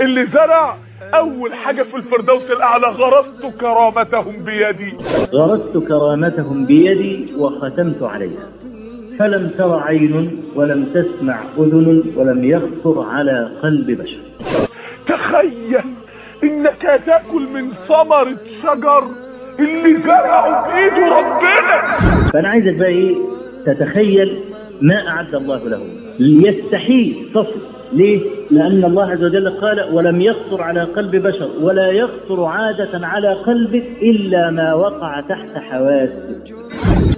[0.00, 0.76] اللي زرع
[1.14, 4.94] أول حاجة في الفردوس الأعلى غرست كرامتهم بيدي.
[5.34, 8.48] غرست كرامتهم بيدي وختمت عليها.
[9.18, 14.20] فلم تر عين ولم تسمع أذن ولم يخطر على قلب بشر.
[15.08, 15.80] تخيل
[16.44, 19.04] إنك تاكل من ثمرة شجر
[19.58, 21.82] اللي زرعه بايده ربنا.
[22.32, 23.16] فأنا عايزك بقى إيه؟
[23.66, 24.38] تتخيل
[24.80, 25.80] ما أعد الله له.
[26.20, 27.60] يستحيل تصل
[27.92, 33.32] ليه؟ لأن الله عز وجل قال ولم يخطر على قلب بشر ولا يخطر عادة على
[33.34, 36.50] قلبك إلا ما وقع تحت حواسك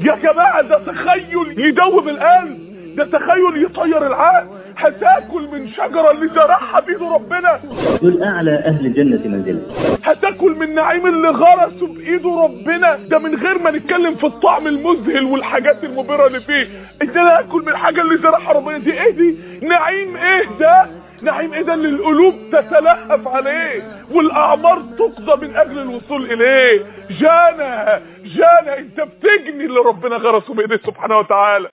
[0.02, 2.58] يا جماعة ده تخيل يدوب القلب
[2.96, 7.60] ده تخيل يطير العقل هتاكل من شجرة اللي زرعها بإيده ربنا.
[8.02, 9.60] دول أعلى أهل الجنة منزلا
[10.04, 12.96] هتاكل من نعيم اللي غرسه بإيده ربنا.
[12.96, 16.66] ده من غير ما نتكلم في الطعم المذهل والحاجات المبهرة اللي فيه.
[17.02, 18.78] إن أنا آكل من الحاجة اللي زرعها ربنا.
[18.78, 20.86] دي إيه دي؟ نعيم إيه ده؟
[21.22, 23.82] نعيم اذا للقلوب تتلهف عليه
[24.14, 26.80] والأعمار تقضى من أجل الوصول إليه؟
[27.20, 28.78] جانا جانا.
[28.78, 31.68] أنت بتجني اللي ربنا غرسه بإيديه سبحانه وتعالى.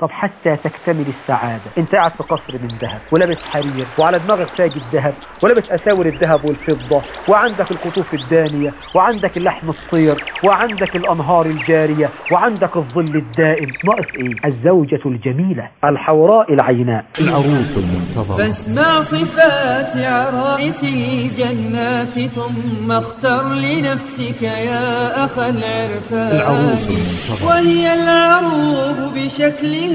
[0.00, 1.62] طب حتى تكتمل السعادة.
[1.78, 6.40] انت قاعد في قصر من ذهب ولابس حرير وعلى دماغك تاج الذهب ولابس أساور الذهب
[6.44, 13.68] والفضة وعندك القطوف الدانية وعندك اللحم الطير وعندك الأنهار الجارية وعندك الظل الدائم.
[13.84, 17.04] ناقص إيه؟ الزوجة الجميلة الحوراء العيناء.
[17.20, 18.36] العروس المنتظرة.
[18.36, 26.36] فاسمع صفات عرائس الجنات ثم اختر لنفسك يا أخ العرفان.
[26.36, 27.46] العروس المنتظرة.
[27.48, 29.89] وهي العروب بشكلها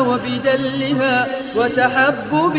[0.00, 1.26] وبدلها
[1.56, 2.56] وتحبب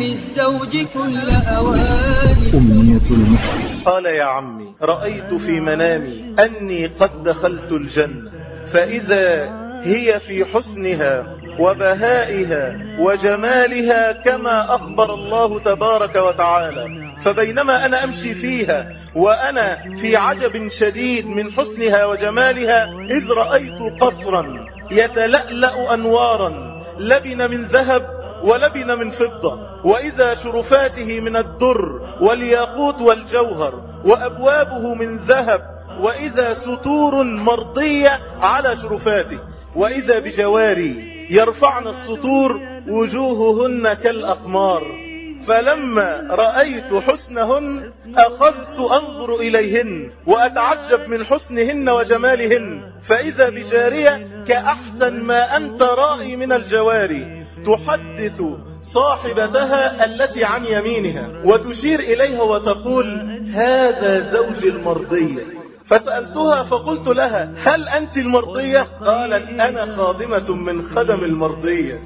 [0.00, 3.80] للزوج كل أوان أمنية المسلم.
[3.84, 8.30] قال يا عمي رأيت في منامي أني قد دخلت الجنة
[8.72, 9.44] فإذا
[9.82, 19.94] هي في حسنها وبهائها وجمالها كما أخبر الله تبارك وتعالى فبينما أنا أمشي فيها وأنا
[19.96, 24.63] في عجب شديد من حسنها وجمالها إذ رأيت قصرا
[24.94, 29.60] يتلألأ أنوارا لبن من ذهب ولبن من فضة.
[29.84, 39.38] وإذا شرفاته من الدر والياقوت والجوهر وأبوابه من ذهب وإذا ستور مرضية على شرفاته.
[39.76, 45.03] وإذا بجواري يرفعن السطور وجوههن كالأقمار.
[45.48, 55.82] فلما رأيت حسنهن أخذت أنظر إليهن وأتعجب من حسنهن وجمالهن فإذا بجارية كأحسن ما أنت
[55.82, 58.42] رائي من الجواري تحدث
[58.82, 63.06] صاحبتها التي عن يمينها وتشير إليها وتقول
[63.52, 65.42] هذا زوج المرضية
[65.86, 72.02] فسألتها فقلت لها هل أنت المرضية؟ قالت أنا خادمة من خدم المرضية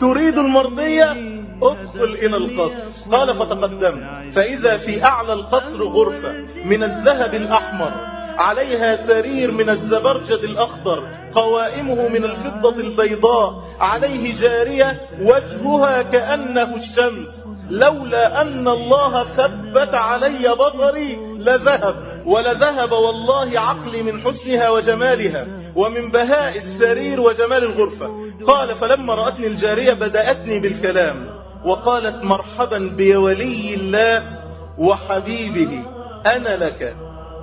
[0.00, 3.10] تريد المرضية؟ ادخل إلى القصر.
[3.12, 4.32] قال فتقدمت.
[4.32, 6.32] فإذا في أعلى القصر غرفة
[6.64, 7.92] من الذهب الأحمر
[8.36, 17.48] عليها سرير من الزبرجد الأخضر قوائمه من الفضة البيضاء عليه جارية وجهها كأنه الشمس.
[17.70, 22.22] لولا أن الله ثبت علي بصري لذهب.
[22.26, 25.46] ولذهب والله عقلي من حسنها وجمالها
[25.76, 28.16] ومن بهاء السرير وجمال الغرفة.
[28.46, 31.41] قال فلما رأتني الجارية بدأتني بالكلام.
[31.64, 34.38] وقالت مرحبا بولي الله
[34.78, 35.82] وحبيبه
[36.26, 36.96] أنا لك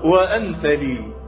[0.04, 1.20] وأنت لي.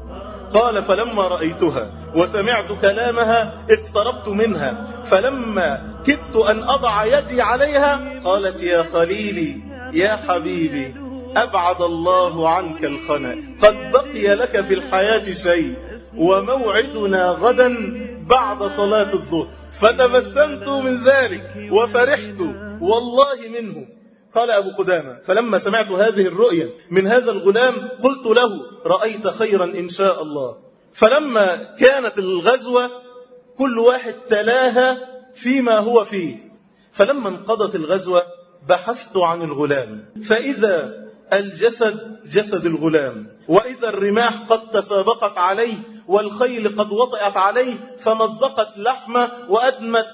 [0.53, 8.83] قال فلما رأيتها وسمعت كلامها اقتربت منها فلما كدت أن أضع يدي عليها قالت يا
[8.83, 9.61] خليلي
[9.93, 10.95] يا حبيبي
[11.35, 15.75] أبعد الله عنك الخنأ قد بقي لك في الحياة شيء
[16.17, 17.73] وموعدنا غدا
[18.27, 19.47] بعد صلاة الظهر.
[19.81, 22.39] فتبسمت من ذلك وفرحت
[22.81, 23.87] والله منه.
[24.33, 28.49] قال أبو قدامة فلما سمعت هذه الرؤيا من هذا الغلام قلت له
[28.85, 30.57] رأيت خيرا إن شاء الله.
[30.93, 32.89] فلما كانت الغزوة
[33.57, 34.97] كل واحد تلاها
[35.35, 36.35] فيما هو فيه.
[36.91, 38.23] فلما انقضت الغزوة
[38.67, 40.05] بحثت عن الغلام.
[40.23, 41.00] فإذا
[41.33, 43.27] الجسد جسد الغلام.
[43.47, 45.77] وإذا الرماح قد تسابقت عليه
[46.07, 50.07] والخيل قد وطئت عليه فمزقت لحمة وأدمت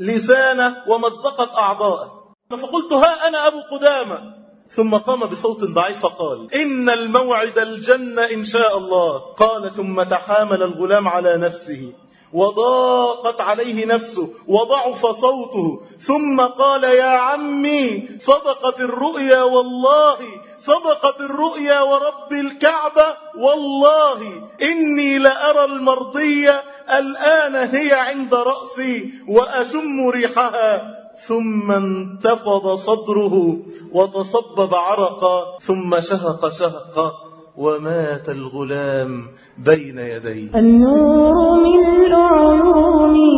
[0.00, 2.34] لسانه ومزقت أعضاءه.
[2.50, 4.34] فقلت ها أنا أبو قدامة.
[4.68, 9.18] ثم قام بصوت ضعيف فقال إن الموعد الجنة إن شاء الله.
[9.18, 11.92] قال ثم تحامل الغلام على نفسه.
[12.34, 15.82] وضاقت عليه نفسه وضعف صوته.
[16.00, 20.18] ثم قال يا عمي صدقت الرؤيا والله
[20.58, 23.06] صدقت الرؤيا ورب الكعبة
[23.38, 24.18] والله
[24.62, 31.00] إني لأرى المرضية الآن هي عند رأسي وأشم ريحها.
[31.26, 33.56] ثم انتفض صدره
[33.92, 37.23] وتصبب عرقا ثم شهق شهقا.
[37.58, 39.10] ومات الغلام
[39.58, 41.34] بين يديه النور
[41.66, 43.34] ملء عيوني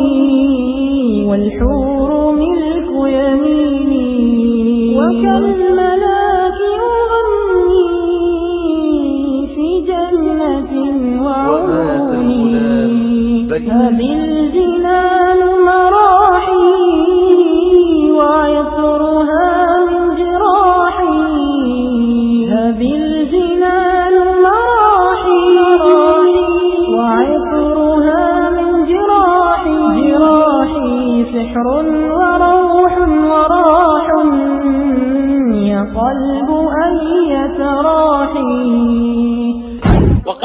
[1.29, 4.97] والحور ملك يميني.
[4.97, 6.59] وكالملاك
[6.89, 7.85] أغني
[9.55, 10.71] في جنة
[11.23, 11.77] وعيوني.
[13.47, 14.16] هذه الجنان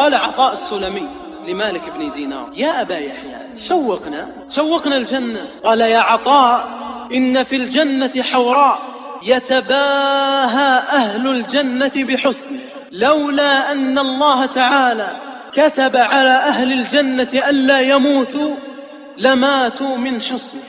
[0.02, 1.08] وقال عطاء السلمي
[1.48, 5.40] لمالك بن دينار يا أبا يحيى شوقنا شوقنا الجنة.
[5.64, 6.68] قال يا عطاء
[7.14, 8.78] إن في الجنة حوراء
[9.26, 12.60] يتباهى أهل الجنة بحسنه
[12.92, 15.08] لولا أن الله تعالى
[15.52, 18.54] كتب على أهل الجنة ألا يموتوا
[19.18, 20.60] لماتوا من حسنه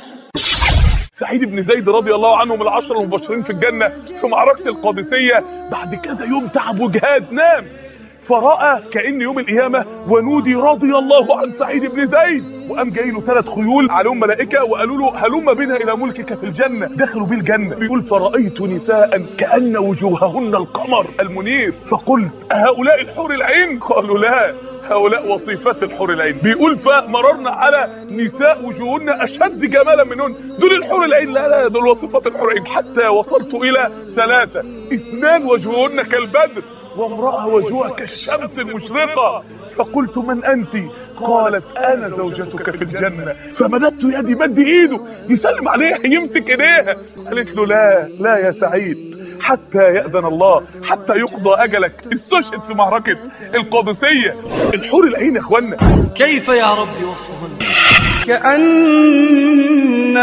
[1.12, 3.90] سعيد بن زيد رضي الله عنه من العشر المبشرين في الجنة
[4.22, 7.83] في معركة القادسية بعد كذا يوم تعب وجهاد نام.
[8.24, 12.44] فرأى كأن يوم القيامة ونودي رضي الله عن سعيد بن زيد.
[12.70, 16.86] وقام جاي له ثلاث خيول عليهم ملائكة وقالوا له هلم بنا إلى ملكك في الجنة.
[16.86, 21.74] دخلوا بيه الجنة بيقول فرأيت نساء كأن وجوههن القمر المنير.
[21.86, 24.54] فقلت أهؤلاء الحور العين؟ قالوا لا
[24.84, 26.38] هؤلاء وصيفات الحور العين.
[26.44, 30.36] بيقول فمررنا على نساء وجوههن أشد جمالا منهن.
[30.60, 32.68] دول الحور العين؟ لا لا دول وصيفات الحور العين.
[32.68, 34.64] حتى وصلت إلى ثلاثة.
[34.94, 36.64] اثنان وجوههن كالبدر.
[36.98, 39.44] وامرأة وجوهها كالشمس المشرقة.
[39.76, 40.76] فقلت من أنت؟
[41.22, 43.36] قالت أنا زوجتك في الجنة.
[43.56, 45.00] فمددت يدي مد إيده.
[45.30, 46.96] يسلم عليها يمسك إيديها.
[47.26, 49.24] قالت له لا لا يا سعيد.
[49.42, 52.14] حتى يأذن الله حتى يقضى أجلك.
[52.14, 53.18] استشهد في معركة
[53.56, 54.36] القادسية.
[54.74, 55.78] الحور العين يا إخوانا.
[56.16, 60.18] كيف يا رب وصفهن؟ كأنهن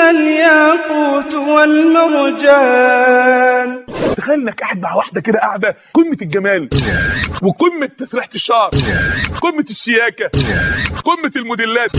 [0.00, 2.96] الياقوت والمرجان.
[4.16, 5.76] تخيل انك قاعد مع واحدة كده قاعدة.
[5.94, 6.68] قمة الجمال.
[7.42, 8.70] وقمة تسريحة الشعر.
[9.40, 10.30] قمة الشياكه
[11.04, 11.90] قمة الموديلات.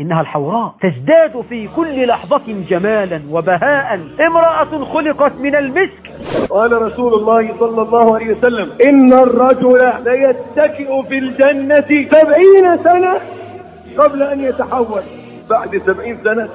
[0.00, 4.00] إنها الحوراء تزداد في كل لحظة جمالا وبهاء.
[4.20, 6.10] امرأة خلقت من المسك.
[6.50, 13.20] قال رسول الله صلى الله عليه وسلم إن الرجل ليتكئ في الجنة سبعين سنة.
[13.98, 15.02] قبل أن يتحول.
[15.50, 16.48] بعد سبعين سنة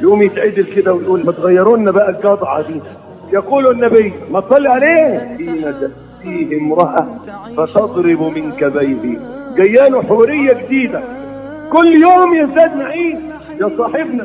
[0.00, 2.80] يقوم يتعدل كده ويقول ما تغيروا لنا بقى القطعة دي.
[3.32, 5.18] يقول النبي ما تصلي عليه.
[5.18, 7.06] حين تأتيه امرأة
[7.56, 9.18] فتضرب من كبيه.
[9.56, 11.02] جيان حورية جديدة.
[11.72, 13.20] كل يوم يزداد نعيم
[13.60, 14.24] يا صاحبنا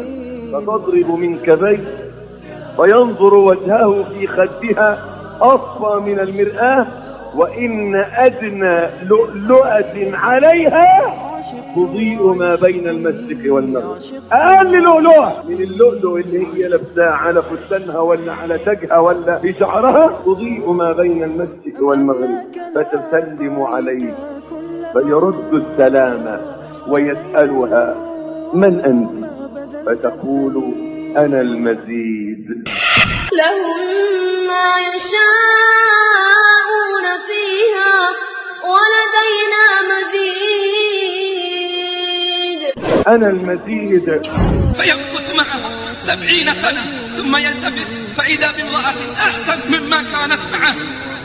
[0.54, 1.80] فتضرب من كبيه.
[2.76, 5.06] فينظر وجهه في خدها
[5.42, 6.88] أصفى من المرآة.
[7.36, 11.14] وإن أدنى لؤلؤة عليها
[11.76, 13.98] تضيء ما بين المشرق والمغرب
[14.32, 20.20] أقل لؤلؤة من اللؤلؤ اللي هي لابساه على فستانها ولا على تاجها ولا في شعرها
[20.26, 22.38] تضيء ما بين المشرق والمغرب
[22.76, 24.14] فتسلم عليه
[24.94, 26.40] فيرد السلام
[26.88, 27.96] ويسألها
[28.54, 29.24] من أنت؟
[29.86, 30.64] فتقول
[31.18, 32.48] أنا المزيد.
[33.34, 33.80] لهم
[34.48, 35.73] ما يشاءون
[43.08, 44.22] أنا المزيد.
[44.74, 46.82] فيمكث معها سبعين سنة
[47.16, 47.88] ثم يلتفت
[48.18, 50.76] فإذا بامرأة أحسن مما كانت معه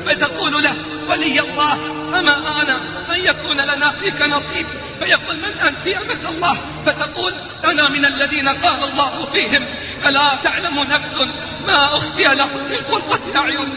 [0.05, 0.75] فتقول له
[1.11, 1.73] ولي الله
[2.19, 2.77] أما أنا؟
[3.15, 4.67] أن يكون لنا فيك نصيب.
[5.01, 6.53] فيقول من أنت يا أمة الله؟
[6.87, 7.33] فتقول
[7.65, 9.63] أنا من الذين قال الله فيهم
[10.01, 11.21] فلا تعلم نفس
[11.67, 13.69] ما أخفي لهم من قرة أعين.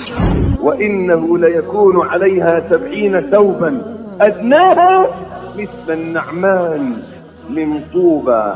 [0.59, 5.15] وإنه ليكون عليها سبعين ثوبا أدناها
[5.55, 7.10] مثل النعمان.
[7.55, 8.53] من طوبى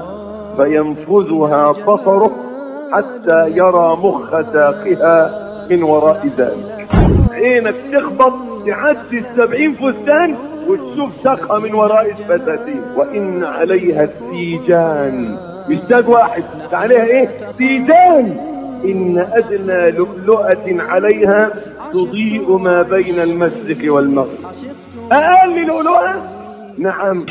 [0.57, 2.31] فينفذها بصره
[2.91, 6.87] حتى يرى مخ ساقها من وراء ذلك.
[7.31, 8.33] عينك تخبط
[8.65, 10.35] تعدي السبعين فستان
[10.67, 12.81] وتشوف ساقها من وراء الفساتين.
[12.97, 15.37] وإن عليها السيجان.
[15.69, 16.43] مش تاج واحد.
[16.73, 18.37] عليها إيه؟ سيجان.
[18.85, 21.51] إن أدنى لؤلؤة عليها
[21.93, 24.45] تضيء ما بين المشرق والمغرب.
[25.11, 26.13] أقل لؤلؤة؟
[26.77, 27.25] نعم.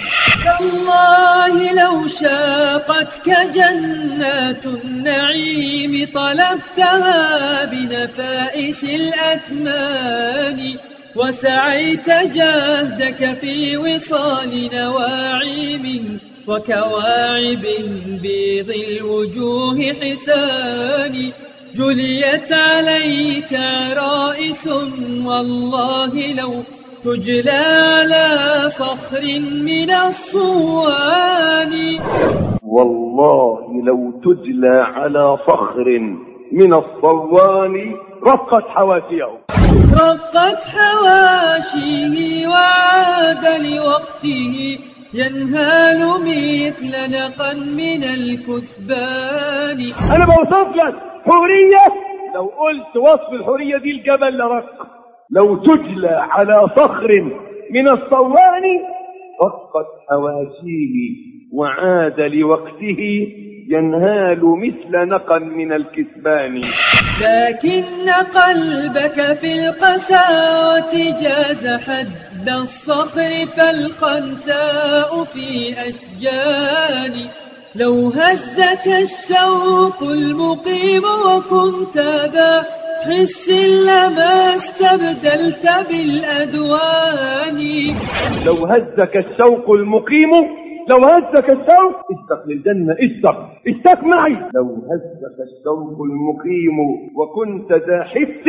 [0.45, 10.61] تالله لو شاقتك جنات النعيم طلبتها بنفائس الأثمان
[11.17, 17.65] وسعيت جهدك في وصال نواعم وكواعب
[18.23, 21.31] بيض الوجوه حسان
[21.75, 24.67] جليت عليك عرائس
[25.25, 26.63] والله لو
[27.05, 28.27] تجلى على
[28.71, 29.25] صخر
[29.71, 31.73] من الصوان.
[32.63, 35.89] والله لو تجلى على صخر
[36.53, 37.75] من الصوان
[38.27, 39.31] رقت حواشيه.
[39.95, 44.79] رقت حواشيه وعاد لوقته.
[45.15, 49.79] ينهال مثل نقا من الكثبان.
[50.15, 50.95] أنا بوصف لك
[51.27, 51.87] حورية.
[52.35, 55.04] لو قلت وصف الحورية دي الجبل لرق.
[55.35, 57.11] لو تجلى على صخر
[57.71, 58.65] من الصوان
[59.45, 60.95] رقت حواشيه
[61.53, 63.29] وعاد لوقته
[63.69, 66.61] ينهال مثل نقا من الكثبان
[67.21, 68.11] لكن
[68.41, 77.15] قلبك في القساوة جاز حد الصخر فالخنساء في أشجان.
[77.81, 81.97] لو هزك الشوق المقيم وكنت
[82.35, 83.49] ذا حس
[83.89, 87.61] لما استبدلت بالأدوان.
[88.47, 90.33] لو هزك الشوق المقيم
[90.91, 93.39] لو هزك الشوق اشتق للجنة اشتق
[93.69, 94.37] اشتق معي.
[94.55, 96.79] لو هزك الشوق المقيم
[97.17, 98.47] وكنت ذا حس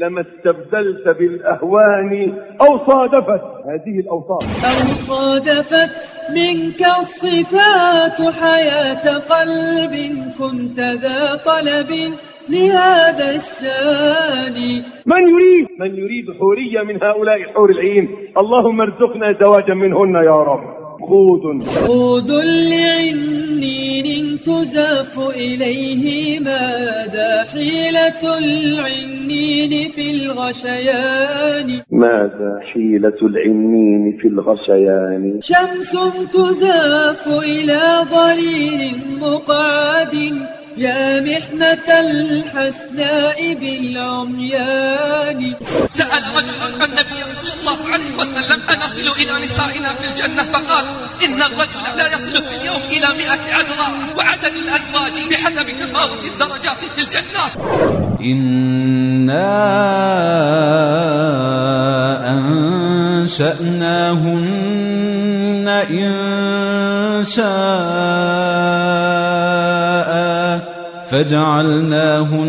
[0.00, 2.12] لما استبدلت بالأهوان
[2.60, 3.44] أو صادفت.
[3.68, 4.44] هذه الأوصاف.
[4.64, 5.90] أو صادفت
[6.36, 9.04] منك الصفات حياة
[9.34, 9.94] قلب
[10.38, 11.20] كنت ذا
[11.50, 11.90] طلب.
[12.48, 14.56] لهذا الشان.
[15.06, 18.08] من يريد؟ من يريد حورية من هؤلاء حور العين.
[18.38, 20.84] اللهم ارزقنا زواجا منهن يا رب.
[21.08, 22.30] خود خود
[22.70, 31.68] لعنين تزاف إليه ماذا؟ حيلة العنين في الغشيان.
[31.90, 35.38] ماذا؟ حيلة العنين في الغشيان.
[35.40, 35.92] شمس
[36.32, 37.82] تزاف إلى
[38.16, 38.82] ضليل
[39.20, 40.14] مقعد.
[40.76, 45.54] يا محنة الحسناء بالعميان.
[45.90, 50.84] سأل رجل النبي صلى الله عليه وسلم أنصل إلى نسائنا في الجنة؟ فقال
[51.24, 57.00] إن الرجل لا يصل في اليوم إلى مئة عذراء وعدد الأزواج بحسب تفاوت الدرجات في
[57.02, 57.52] الجنات
[58.20, 59.54] إنا
[63.24, 69.13] أنشأناهن إن شاء
[71.14, 72.46] فجعلناهن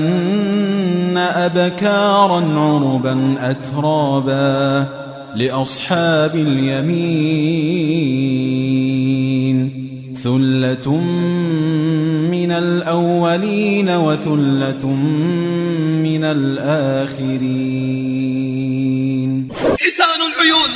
[1.18, 4.88] أبكارا عربا أترابا
[5.36, 6.96] لأصحاب اليمين
[10.24, 10.98] ثلة
[12.32, 14.86] من الأولين وثلة
[16.08, 17.46] من الآخرين.
[19.80, 20.70] حسان العيون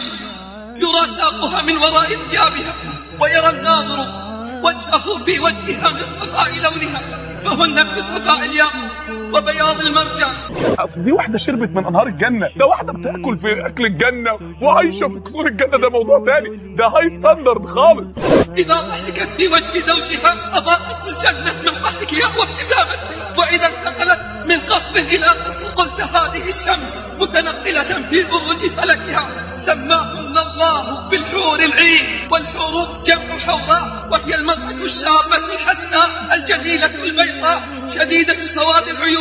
[0.77, 2.73] يرى ساقها من وراء ثيابها
[3.21, 4.28] ويرى الناظر
[4.63, 7.01] وجهه في وجهها من صفاء لونها
[7.41, 10.33] فهن في صفاء الياقوت وبياض المرجان.
[10.79, 12.47] أصل دي واحدة شربت من أنهار الجنة.
[12.55, 14.31] ده واحدة بتاكل في أكل الجنة.
[14.61, 15.77] وعايشة في قصور الجنة.
[15.77, 16.75] ده موضوع تاني.
[16.75, 18.11] ده هاي ستاندرد خالص.
[18.57, 25.25] إذا ضحكت في وجه زوجها أضاءت الجنة من ضحكها وابتسامتها وإذا انتقلت من قصر إلى
[25.25, 29.27] قصر قلت هذه الشمس متنقلة في بروج فلكها.
[29.57, 32.27] سماهن الله بالحور العين.
[32.31, 37.61] والحور جمع حوراء وهي المرأة الشابة الحسناء الجميلة البيضاء
[37.95, 39.18] شديدة سواد العيون.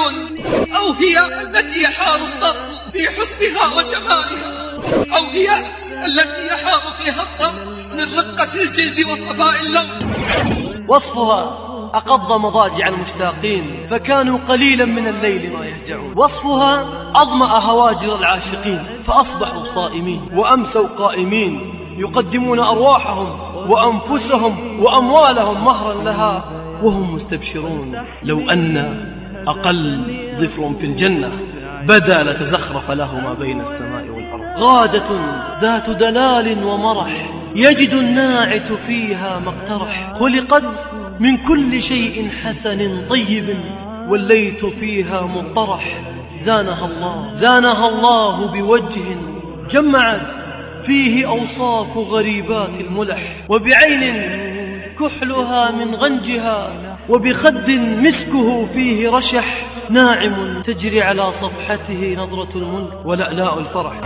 [0.76, 4.48] أو هي التي يحار الطرف في حسنها وجمالها
[5.16, 5.48] أو هي
[6.06, 10.86] التي يحار فيها الطرف من رقة الجلد وصفاء اللون.
[10.88, 11.40] وصفها
[11.94, 16.12] أقض مضاجع المشتاقين فكانوا قليلا من الليل ما يهجعون.
[16.16, 23.40] وصفها أظمأ هواجر العاشقين فأصبحوا صائمين وأمسوا قائمين يقدمون أرواحهم
[23.70, 26.44] وأنفسهم وأموالهم مهرا لها
[26.82, 28.04] وهم مستبشرون.
[28.22, 30.04] لو أن أقل
[30.40, 31.30] ظفر في الجنة
[31.84, 34.60] بدا لتزخرف له ما بين السماء والأرض.
[34.60, 35.08] غادة
[35.60, 40.12] ذات دلال ومرح يجد الناعت فيها ما اقترح.
[40.12, 40.86] خلقت
[41.20, 43.54] من كل شيء حسن طيب
[44.08, 46.00] وليت فيها مطرح.
[46.38, 49.16] زانها الله زانها الله بوجه
[49.70, 50.30] جمعت
[50.82, 53.22] فيه أوصاف غريبات الملح.
[53.48, 54.48] وبعين
[55.00, 56.72] كحلها من غنجها
[57.08, 57.70] وبخد
[58.02, 59.44] مسكه فيه رشح
[59.90, 64.00] ناعم تجري على صفحته نظرة الملك ولألاء الفرح.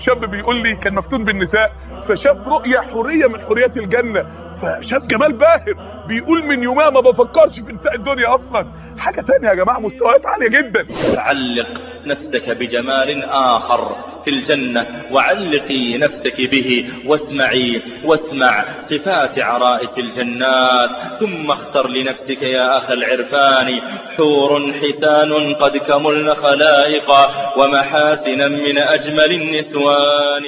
[0.00, 1.72] شاب بيقول لي كان مفتون بالنساء
[2.08, 4.26] فشاف رؤية حورية من حوريات الجنة
[4.62, 5.74] فشاف جمال باهر
[6.08, 8.66] بيقول من يومها ما بفكرش في نساء الدنيا أصلا.
[8.98, 10.86] حاجة تانية يا جماعة مستويات عالية جدا.
[11.18, 14.86] علق نفسك بجمال آخر في الجنة.
[15.12, 20.90] وعلقي نفسك به واسمعي واسمع صفات عرائس الجنات.
[21.20, 23.68] ثم اختر لنفسك يا أخ العرفان
[24.16, 30.44] حور حسان قد كملن خلائقا ومحاسنا من أجمل النسوان.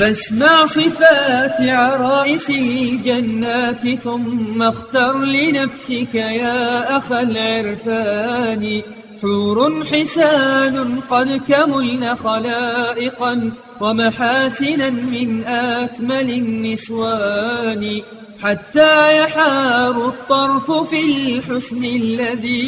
[0.00, 8.82] فاسمع صفات عرائس الجنات ثم اختر لنفسك يا أخ العرفان.
[9.22, 13.50] حور حسان قد كملن خلائقا
[13.80, 18.00] ومحاسنا من أكمل النسوان
[18.42, 22.58] حتى يحار الطرف في الحسن الذي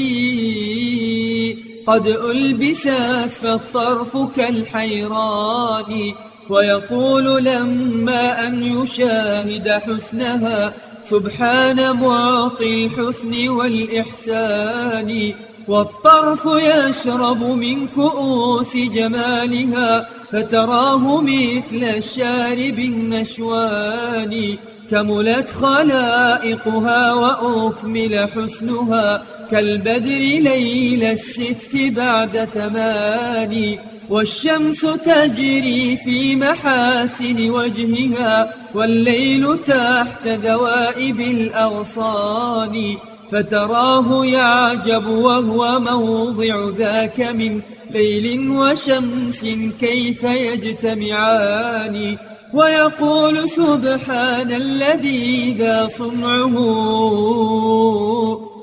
[1.87, 6.13] قد ألبست فالطرف كالحيران
[6.49, 10.73] ويقول لما أن يشاهد حسنها
[11.07, 15.35] سبحان معطي الحسن والإحسان
[15.71, 24.57] والطرف يشرب من كؤوس جمالها فتراه مثل الشارب النشوان.
[24.91, 30.19] كملت خلائقها وأكمل حسنها كالبدر
[30.49, 33.79] ليل الست بعد ثمان.
[34.09, 42.97] والشمس تجري في محاسن وجهها والليل تحت ذوائب الأغصان.
[43.33, 47.61] فتراه يعجب وهو موضع ذاك من
[47.91, 49.47] ليل وشمس
[49.81, 52.17] كيف يجتمعان.
[52.55, 56.57] ويقول سبحان الذي ذا صنعه.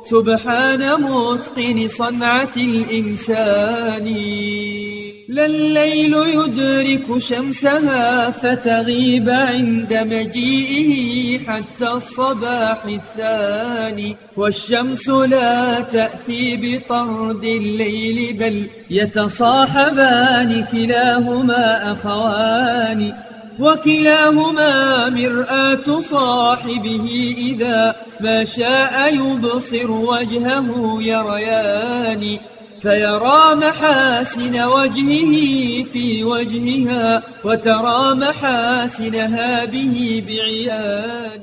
[0.05, 4.07] سبحان متقن صنعة الإنسان.
[5.29, 14.15] لا الليل يدرك شمسها فتغيب عند مجيئه حتى الصباح الثاني.
[14.37, 23.13] والشمس لا تأتي بطرد الليل بل يتصاحبان كلاهما أخوان.
[23.59, 32.37] وكلاهما مرآة صاحبه إذا ما شاء يبصر وجهه يريان.
[32.87, 35.33] فيرى محاسن وجهه
[35.93, 41.41] في وجهها وترى محاسنها به بعيان.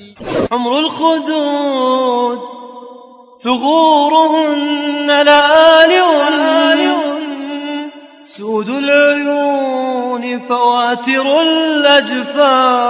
[0.53, 2.39] عمر الخدود
[3.45, 6.05] ثغورهن لآلئ
[8.25, 12.85] سود العيون فواتر الأجفان.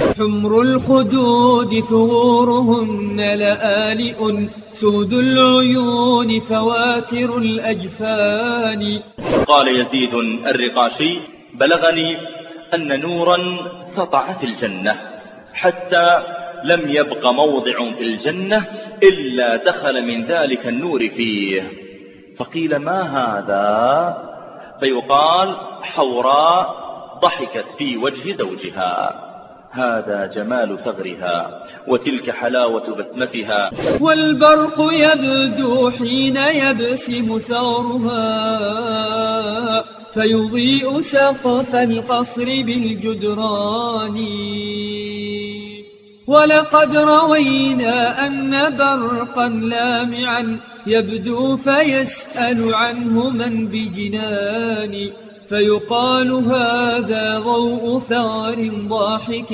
[0.00, 8.82] حمر الخدود ثغورهن لآلئ سود العيون فواتر الأجفان.
[9.46, 10.14] قال يزيد
[10.46, 11.18] الرقاشي
[11.54, 12.16] بلغني
[12.74, 13.38] أن نورا
[13.96, 14.96] سطع في الجنة
[15.52, 16.18] حتى
[16.64, 18.64] لم يبق موضع في الجنة
[19.02, 21.72] إلا دخل من ذلك النور فيه.
[22.38, 23.68] فقيل ما هذا؟
[24.80, 26.76] فيقال حوراء
[27.22, 29.29] ضحكت في وجه زوجها.
[29.72, 33.70] هذا جمال ثغرها وتلك حلاوة بسمتها.
[34.00, 38.24] والبرق يبدو حين يبسم ثغرها
[40.14, 44.26] فيضيء سقف القصر بالجدران.
[46.26, 50.56] ولقد روينا أن برقا لامعا
[50.86, 55.10] يبدو فيسأل عنه من بجنان.
[55.50, 59.48] فيقال هذا ضوء ثار ضاحك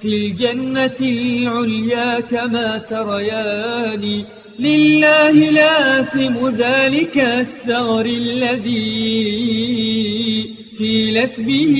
[0.00, 4.24] في الجنة العليا كما تريان.
[4.58, 8.82] لله لاثم ذلك الثغر الذي
[10.78, 11.76] في لثبه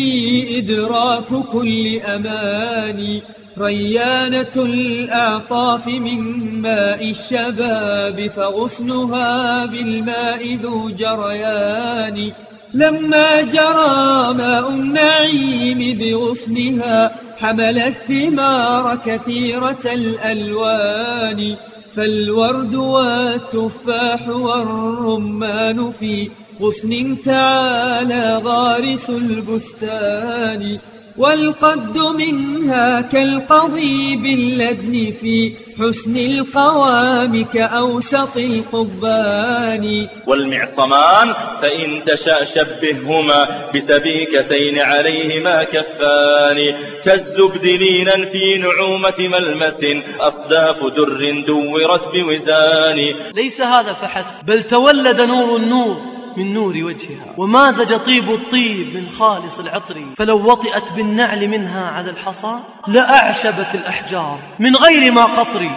[0.56, 3.20] إدراك كل أمان.
[3.58, 6.20] ريانة الأعطاف من
[6.62, 12.32] ماء الشباب فغصنها بالماء ذو جريان.
[12.74, 21.56] لما جرى ماء النعيم بغصنها حمل الثمار كثيرة الألوان.
[21.96, 30.78] فالورد والتفاح والرمان في غصن تعالى غارس البستان.
[31.18, 40.06] والقد منها كالقضيب اللدن في حسن القوام كأوسط القضبان.
[40.26, 41.26] والمعصمان
[41.62, 46.58] فإن تشاء شبههما بسبيكتين عليهما كفان.
[47.04, 49.80] كالزبد لينا في نعومة ملمس
[50.20, 52.98] أصداف در دورت بوزان.
[53.34, 56.21] ليس هذا فحسب بل تولد نور النور.
[56.36, 57.34] من نور وجهها.
[57.38, 60.04] ومازج طيب الطيب من خالص العطر.
[60.16, 62.58] فلو وطئت بالنعل منها على الحصى
[62.88, 65.70] لأعشبت الأحجار من غير ما قطر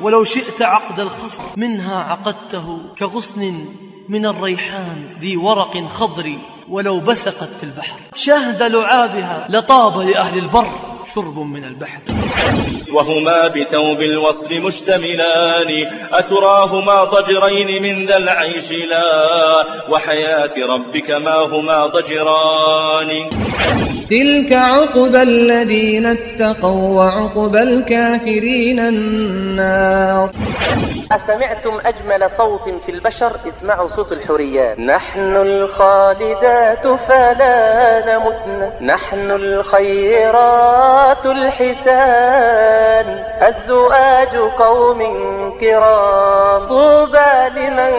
[0.00, 3.64] ولو شئت عقد الخصر منها عقدته كغصن
[4.08, 6.38] من الريحان ذي ورق خضر.
[6.68, 10.87] ولو بسقت في البحر شهد لعابها لطاب لأهل البر.
[11.14, 12.00] شرب من البحر.
[12.94, 15.70] وهما بثوب الوصل مشتملان.
[16.12, 19.66] أتراهما ضجرين من ذا العيش لا.
[19.92, 23.28] وحياة ربك ما هما ضجران.
[24.10, 30.30] تلك عقبى الذين اتقوا وعقبى الكافرين النار.
[31.12, 34.80] أسمعتم أجمل صوت في البشر؟ اسمعوا صوت الحوريات.
[34.80, 43.06] نحن الخالدات فلا نمتن نحن الخيرات الحسان
[43.46, 45.00] الزؤاج قوم
[45.60, 46.66] كرام.
[46.66, 47.92] طوبى لمن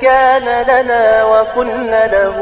[0.00, 2.38] كان لنا وكنا له.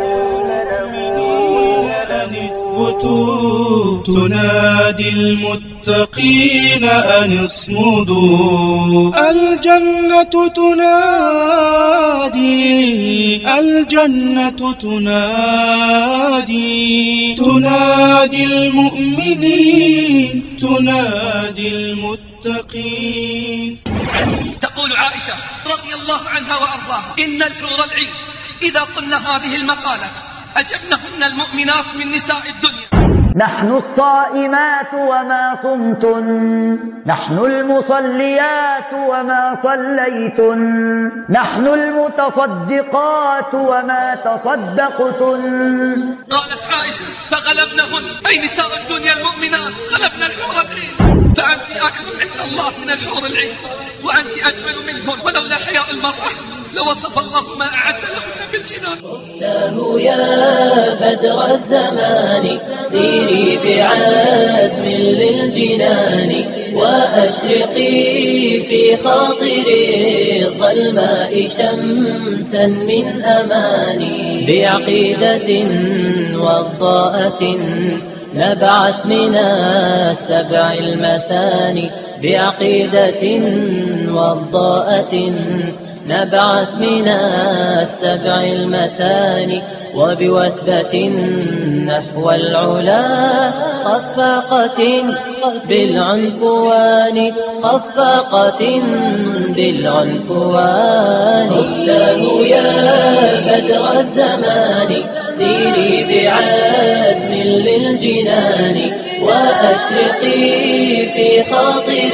[2.71, 9.31] اثبتوا تنادي المتقين أن اصمدوا.
[9.31, 10.81] الجنة تنادي
[13.59, 16.55] الجنة تنادي.
[17.35, 23.79] تنادي المؤمنين تنادي المتقين.
[24.61, 25.35] تقول عائشة
[25.67, 28.11] رضي الله عنها وأرضاها إن الحور العين
[28.63, 30.07] إذا قلنا هذه المقالة
[30.57, 33.11] أجبنهن المؤمنات من نساء الدنيا.
[33.37, 36.79] نحن الصائمات وما صمتن.
[37.07, 40.61] نحن المصليات وما صليتن.
[41.31, 45.43] نحن المتصدقات وما تصدقتن.
[46.31, 48.05] قالت عائشة فغلبنهن.
[48.27, 53.55] أي نساء الدنيا المؤمنات غلبنا الحور العين فأنت أكرم عند الله من الحور العين.
[54.05, 56.31] وأنت أجمل منهن ولولا حياء المرأة.
[56.77, 58.99] لوصف الله ما أعد لهن في الجنان.
[59.05, 66.45] أختاه يا بدر الزمان سيري بعزم للجنان
[66.75, 69.67] وأشرقي في خاطر
[70.47, 74.45] الظلماء شمسا من أماني.
[74.47, 75.49] بعقيدة
[76.35, 77.59] وضاءة
[78.35, 81.91] نبعت من السبع المثاني.
[82.23, 83.23] بعقيدة
[84.13, 85.15] وضاءة
[86.11, 89.63] نبعت من السبع المثاني
[89.95, 90.95] وبوثبة
[91.87, 93.03] نحو العلا
[93.85, 94.81] خفاقة
[95.69, 97.33] بالعنفوان
[97.63, 98.83] خفاقة
[99.57, 101.01] بالعنفوان.
[101.63, 102.23] اختاه
[102.55, 102.71] يا
[103.47, 104.91] بدر الزمان
[105.29, 107.33] سيري بعزم
[107.67, 108.77] للجنان
[109.23, 110.70] وأشرقي
[111.15, 112.13] في خاطر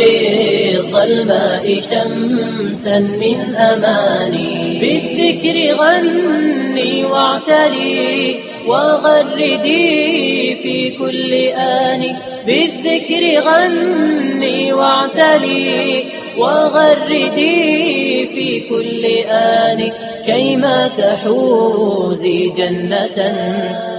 [0.74, 4.78] الظلماء شمسا من أماني.
[4.80, 8.36] بالذكر غني واعتلي
[8.66, 12.16] وغردي في كل آن.
[12.46, 16.04] بالذكر غني واعتلي
[16.38, 19.92] وغردي في كل آن.
[20.26, 23.18] كيما تحوزي جنة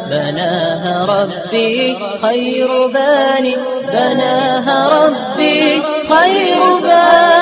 [0.09, 3.55] بناها ربي خير باني
[3.93, 7.37] بناها ربي خير باني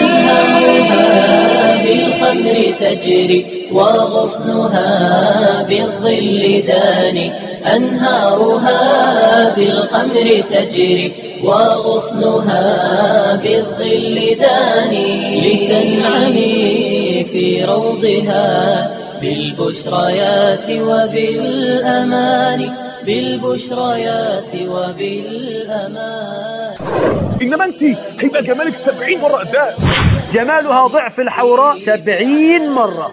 [0.00, 0.96] أنهارها
[1.84, 7.32] بالخمر تجري وغصنها بالظل داني
[7.76, 8.80] أنهارها
[9.56, 11.12] بالخمر تجري
[11.44, 12.64] وغصنها
[13.42, 15.06] بالظل داني.
[15.40, 22.70] لتنعمي في روضها بالبشريات وبالأمان
[23.06, 26.74] بالبشريات وبالأمان.
[27.42, 27.82] إنما أنت
[28.20, 29.76] هيبقى جمالك 70 مرة قدها
[30.32, 33.10] جمالها ضعف الحوراء سبعين مرة.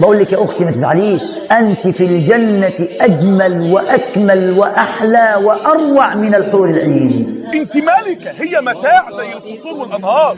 [0.00, 1.22] بقول لك يا أختي ما تزعليش.
[1.52, 7.42] أنت في الجنة أجمل وأكمل وأحلى وأروع من الحور العين.
[7.54, 10.36] أنت ملكه هي متاع زي القصور والأنهار.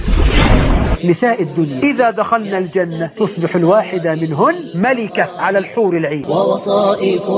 [1.11, 1.91] نساء الدنيا.
[1.91, 6.27] إذا دخلنا الجنة تصبح الواحدة منهن ملكة على الحور العين.
[6.27, 7.31] ووصائف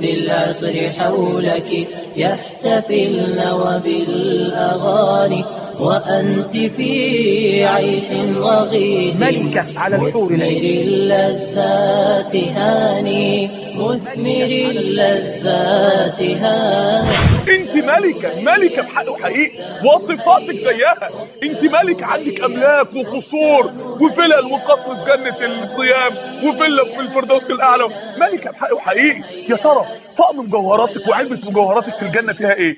[0.00, 1.70] بالعطر حولك
[2.16, 5.44] يحتفلن وبالأغاني
[5.80, 9.20] وأنت في عيش رغيد.
[9.20, 13.63] ملكة على الحور مثمر العين اللذات هاني.
[13.74, 19.50] مثمر اللذات هاني انت ملكه ملكه بحق وحقيقي
[19.84, 21.10] وصفاتك زيها.
[21.42, 26.12] انت ملكه عندك أملاك وقصور وفلل وقصر في جنة الصيام
[26.44, 27.88] وفيلا في الفردوس الأعلى.
[28.20, 29.84] ملكه بحق وحقيقي يا ترى
[30.16, 32.74] طقم مجوهراتك وعلبة مجوهراتك في الجنة فيها إيه؟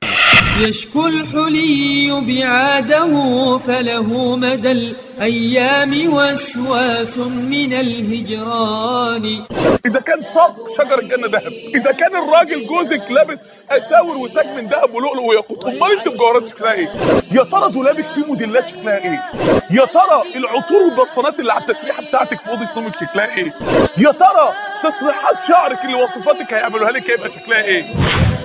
[0.61, 3.13] يشكو الحلي بعاده
[3.59, 9.45] فله مدى الأيام وسواس من الهجران.
[9.87, 11.53] إذا كان صق شجر الجنة ذهب.
[11.75, 13.39] إذا كان الراجل جوزك لابس
[13.71, 15.65] أساور وتاج من ذهب ولؤلؤ وياقوت.
[15.65, 16.89] امال انت مجوهراتك شكلها إيه؟
[17.33, 19.23] يا ترى دولابك فيه موديلات شكلها إيه؟
[19.71, 23.53] يا ترى العطور والبرفانات اللي على التسريحه بتاعتك في أوضة نومك شكلها إيه؟
[23.99, 24.53] يا ترى
[24.83, 27.85] تسريحات شعرك اللي وصفاتك هيعملوها لك هيبقى شكلها إيه؟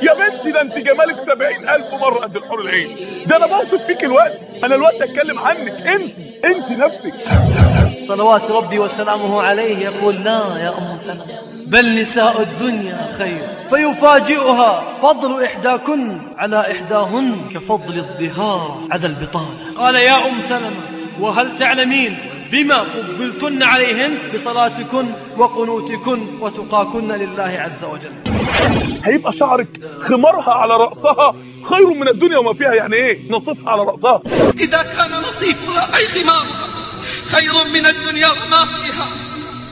[0.02, 2.98] يا بنتي ده أنت جمالك سبعين ألف مرة قد الحور العين.
[3.26, 4.38] ده أنا بوصف فيك الوقت.
[4.64, 5.88] أنا الوقت أتكلم عنك.
[5.88, 6.16] أنت
[6.46, 7.14] أنت نفسك.
[8.12, 11.40] صلوات ربي وسلامه عليه يقول لا يا أم سلمة.
[11.66, 13.42] بل نساء الدنيا خير.
[13.70, 19.74] فيفاجئها فضل إحداكن على إحداهن كفضل الظهار على البطانة.
[19.78, 20.82] قال يا أم سلمة
[21.20, 22.18] وهل تعلمين
[22.52, 25.06] بما فضلتن عليهن بصلاتكن
[25.38, 28.14] وقنوتكن وتقاكن لله عز وجل؟
[29.04, 29.68] هيبقى شعرك
[30.02, 31.36] خمارها على رأسها
[31.70, 34.22] خير من الدنيا وما فيها يعني إيه؟ نصفها على رأسها.
[34.60, 36.81] إذا كان نصيفها أي خمارها
[37.32, 39.06] خير من الدنيا وما فيها.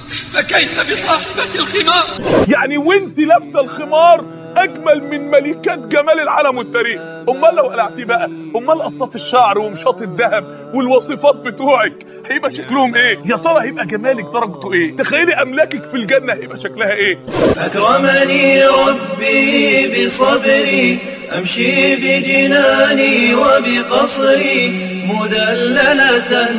[0.09, 2.03] فكيف بصاحبة الخمار؟
[2.47, 4.25] يعني وانت لابسة الخمار
[4.57, 7.01] أجمل من ملكات جمال العالم والتاريخ.
[7.29, 11.93] أمال لو قلعتيه بقى أمال قصات الشعر ومشاط الذهب والوصفات بتوعك
[12.29, 16.91] هيبقى شكلهم إيه؟ يا ترى هيبقى جمالك درجته إيه؟ تخيلي أملاكك في الجنة هيبقى شكلها
[16.93, 17.19] إيه؟
[17.57, 20.97] أكرمني ربي بصبري
[21.37, 24.71] أمشي بجناني وبقصري
[25.05, 26.49] مدللة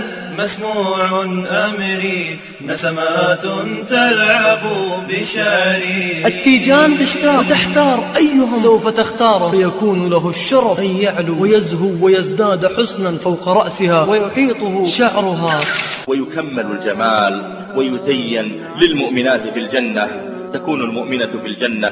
[0.42, 3.42] مسموع أمري نسمات
[3.88, 4.60] تلعب
[5.08, 6.26] بشعري.
[6.26, 8.62] التيجان تشتاق وتحتار أيهم.
[8.62, 11.42] سوف تختار فيكون له الشرف أن يعلو.
[11.42, 14.04] ويزهو ويزداد حسنا فوق رأسها.
[14.04, 15.60] ويحيطه شعرها.
[16.08, 20.39] ويكمل الجمال ويزين للمؤمنات في الجنة.
[20.54, 21.88] تكون المؤمنة في الجنة.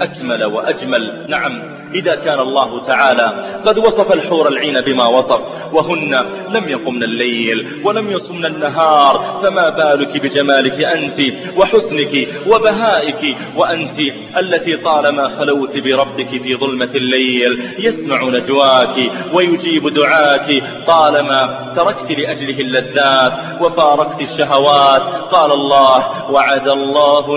[0.00, 1.26] أكمل وأجمل.
[1.28, 1.52] نعم
[1.94, 3.32] إذا كان الله تعالى
[3.66, 5.40] قد وصف الحور العين بما وصف
[5.72, 6.14] وهن
[6.54, 11.18] لم يقمن الليل ولم يصمن النهار فما بالك بجمالك أنت
[11.56, 13.98] وحسنك وبهائك وأنت
[14.36, 18.96] التي طالما خلوت بربك في ظلمة الليل يسمع نجواك
[19.34, 20.48] ويجيب دعاك.
[20.86, 23.32] طالما تركت لأجله اللذات
[23.62, 25.02] وفارقت الشهوات
[25.32, 27.36] قال الله وعد الله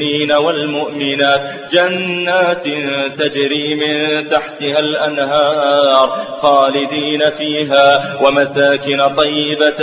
[0.00, 1.40] المؤمنين والمؤمنات
[1.72, 2.62] جنات
[3.18, 6.08] تجري من تحتها الأنهار
[6.42, 9.80] خالدين فيها ومساكن طيبة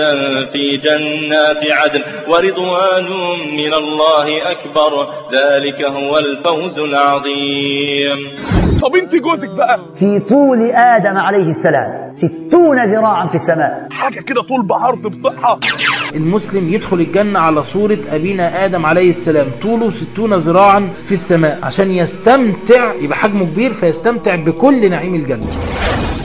[0.52, 3.06] في جنات عدن ورضوان
[3.58, 4.92] من الله أكبر
[5.34, 8.36] ذلك هو الفوز العظيم.
[8.82, 13.88] طب انت جوزك بقى؟ في طول آدم عليه السلام ستون ذراعا في السماء.
[13.92, 15.60] حاجة كده طول بعرض بصحة.
[16.16, 21.92] المسلم يدخل الجنة على صورة أبينا آدم عليه السلام طوله ستون ذراعا في السماء عشان
[21.92, 25.48] يستمتع يبقى حجمه كبير فيستمتع بكل نعيم الجنة.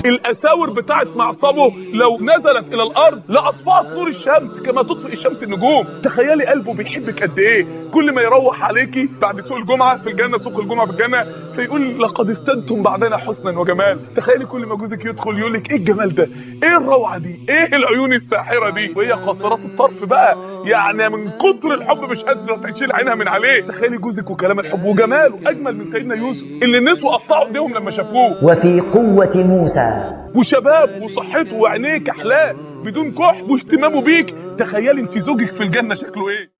[0.05, 5.87] الأساور بتاعت معصمه لو نزلت إلى الأرض لاطفأت نور الشمس كما تطفئ الشمس النجوم.
[6.03, 10.59] تخيلي قلبه بيحبك قد إيه؟ كل ما يروح عليكي بعد سوق الجمعة في الجنة سوق
[10.59, 11.27] الجمعة في الجنة
[11.57, 14.15] فيقول لقد استنتم بعدنا حسنا وجمال.
[14.15, 16.29] تخيلي كل ما جوزك يدخل يقول لك إيه الجمال ده؟
[16.63, 20.37] إيه الروعة دي؟ إيه العيون الساحرة دي؟ وهي قاصرات الطرف بقى.
[20.65, 23.61] يعني من كتر الحب مش قادرة تشيل عينها من عليه.
[23.67, 28.45] تخيلي جوزك وكلام الحب وجماله أجمل من سيدنا يوسف اللي النسوه قطعوا ايديهم لما شافوه.
[28.45, 29.92] وفي قوة موسى
[30.35, 32.53] وشباب وصحته وعينيه كحلاه
[32.85, 34.35] بدون كحل واهتمامه بيك.
[34.59, 36.53] تخيلي انت زوجك في الجنة شكله إيه؟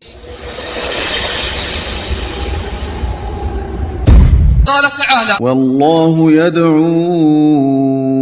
[4.67, 8.22] قال تعالى والله يدعو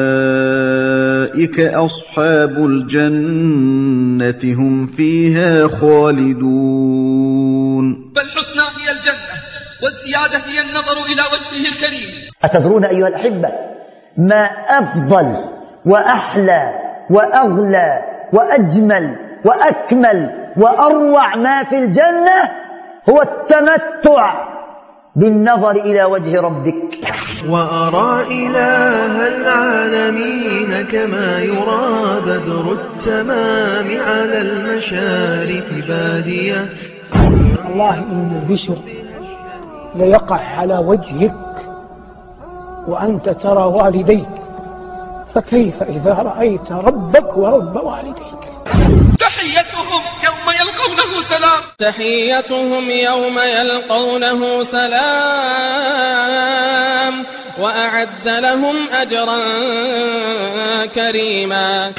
[1.31, 6.91] أولئك أصحاب الجنة هم فيها خالدون.
[8.15, 9.35] فالحسنى هي الجنة
[9.83, 12.09] والزيادة هي النظر إلى وجهه الكريم.
[12.43, 13.49] أتدرون أيها الأحبة
[14.17, 15.35] ما أفضل
[15.85, 16.73] وأحلى
[17.09, 18.01] وأغلى
[18.33, 19.15] وأجمل
[19.45, 22.51] وأكمل وأروع ما في الجنة
[23.09, 24.51] هو التمتع.
[25.15, 26.99] بالنظر إلى وجه ربك.
[27.49, 28.11] وأرى
[28.47, 36.69] إله العالمين كما يرى بدر التمام على المشارف بادية.
[37.69, 38.77] والله إن البشر
[39.95, 41.35] ليقع على وجهك
[42.87, 44.29] وأنت ترى والديك
[45.33, 48.41] فكيف إذا رأيت ربك ورب والديك؟
[49.41, 49.60] يوم
[51.31, 55.01] يلقونه سلام تحيتهم يوم يلقونه سلام
[57.61, 59.37] وأعد لهم أجرا
[60.95, 61.91] كريما.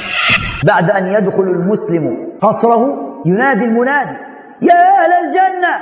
[0.63, 2.81] بعد أن يدخل المسلم قصره
[3.25, 4.17] ينادي المنادي
[4.61, 5.81] يا أهل الجنة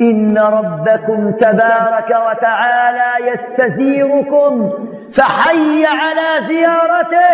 [0.00, 4.70] إن ربكم تبارك وتعالى يستزيركم
[5.16, 7.28] فحي على زيارته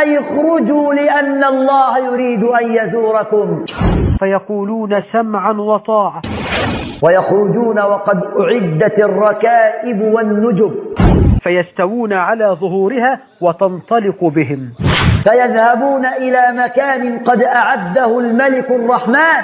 [0.00, 3.64] أي اخرجوا لأن الله يريد أن يزوركم.
[4.20, 6.22] فيقولون سمعا وطاعة.
[7.02, 10.72] ويخرجون وقد أعدت الركائب والنجب.
[11.42, 14.72] فيستوون على ظهورها وتنطلق بهم.
[15.24, 19.42] فيذهبون إلى مكان قد أعده الملك الرحمن.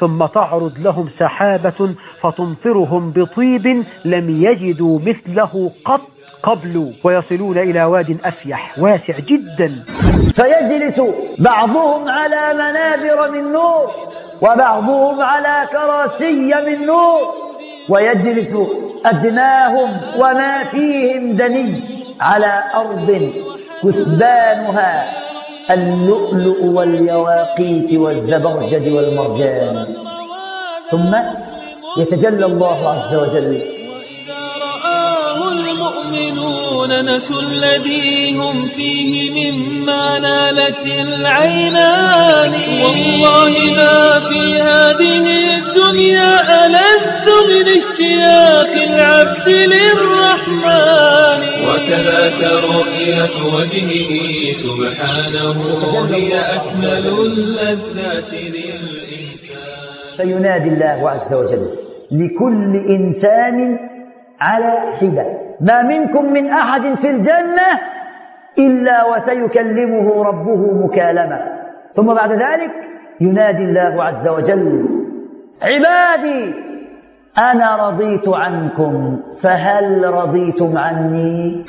[0.00, 3.66] ثم تعرض لهم سحابة فتمطرهم بطيب
[4.04, 6.17] لم يجدوا مثله قط.
[6.42, 9.84] قبل ويصلون إلى واد أفيح واسع جدا.
[10.36, 11.00] فيجلس
[11.38, 13.90] بعضهم على منابر من نور
[14.42, 17.34] وبعضهم على كراسي من نور.
[17.88, 18.52] ويجلس
[19.04, 21.80] أدناهم وما فيهم دني
[22.20, 23.32] على أرض
[23.82, 24.92] كثبانها
[25.70, 29.86] اللؤلؤ واليواقيت والزبرجد والمرجان.
[30.90, 31.12] ثم
[31.98, 33.77] يتجلى الله عز وجل
[35.48, 42.52] المؤمنون نسوا الذي هم فيه مما نالت العينان.
[42.82, 45.24] والله ما في هذه
[45.58, 51.38] الدنيا ألذ من اشتياق العبد للرحمن.
[51.68, 54.10] وكذاك رؤية وجهه
[54.52, 55.58] سبحانه
[56.10, 59.56] هي أكمل اللذات للإنسان.
[60.16, 61.68] فينادي الله عز وجل
[62.12, 63.78] لكل إنسان
[64.40, 65.26] على حدة.
[65.60, 67.68] ما منكم من أحد في الجنة
[68.58, 71.38] إلا وسيكلمه ربه مكالمة.
[71.94, 72.72] ثم بعد ذلك
[73.20, 74.88] ينادي الله عز وجل
[75.62, 76.67] عبادي
[77.38, 81.64] أنا رضيت عنكم فهل رضيتم عني؟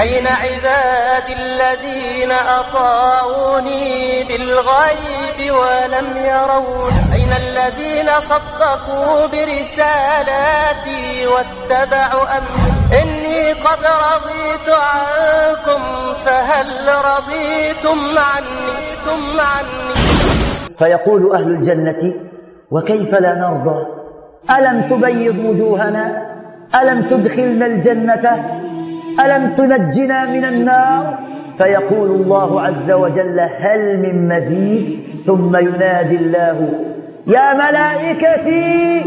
[0.00, 13.84] أين عبادي الذين أطاعوني بالغيب ولم يرون؟ أين الذين صدقوا برسالاتي واتبعوا أمري؟ إني قد
[13.84, 15.82] رضيت عنكم
[16.24, 19.94] فهل رضيتم عني؟ تم عني.
[20.78, 22.14] فيقول أهل الجنة
[22.70, 24.03] وكيف لا نرضى؟
[24.50, 26.22] ألم تبيض وجوهنا؟
[26.82, 28.44] ألم تدخلنا الجنة؟
[29.24, 31.18] ألم تنجنا من النار؟
[31.58, 36.70] فيقول الله عز وجل هل من مزيد؟ ثم ينادي الله
[37.26, 39.04] يا ملائكتي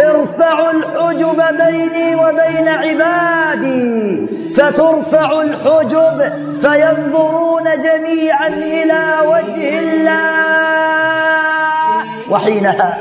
[0.00, 10.18] ارفعوا الحجب بيني وبين عبادي فترفع الحجب فينظرون جميعا إلى وجه الله.
[12.30, 12.98] وحينها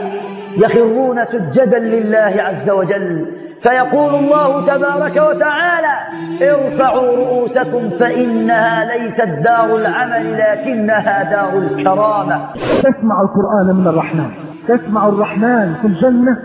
[0.58, 3.34] يخرون سجدا لله عز وجل.
[3.62, 5.96] فيقول الله تبارك وتعالى
[6.42, 12.54] ارفعوا رؤوسكم فإنها ليست دار العمل لكنها دار الكرامة.
[12.54, 14.47] تسمع القرآن من الرحمن.
[14.68, 16.38] تسمع الرحمن في الجنة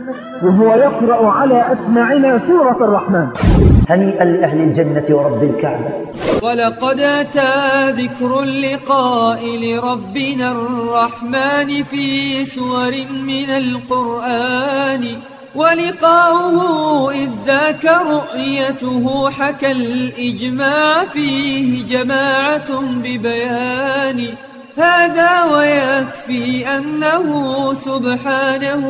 [0.43, 3.27] وهو يقرأ على أسماعنا سورة الرحمن.
[3.91, 5.91] هنيئا لأهل الجنة ورب الكعبة.
[6.43, 7.53] ولقد أتى
[7.91, 12.07] ذكر اللقاء لربنا الرحمن في
[12.45, 12.93] سور
[13.27, 15.05] من القرآن
[15.55, 22.71] ولقاؤه إذ ذاك رؤيته حكى الإجماع فيه جماعة
[23.05, 24.21] ببيان.
[24.77, 28.87] هذا ويكفي أنه سبحانه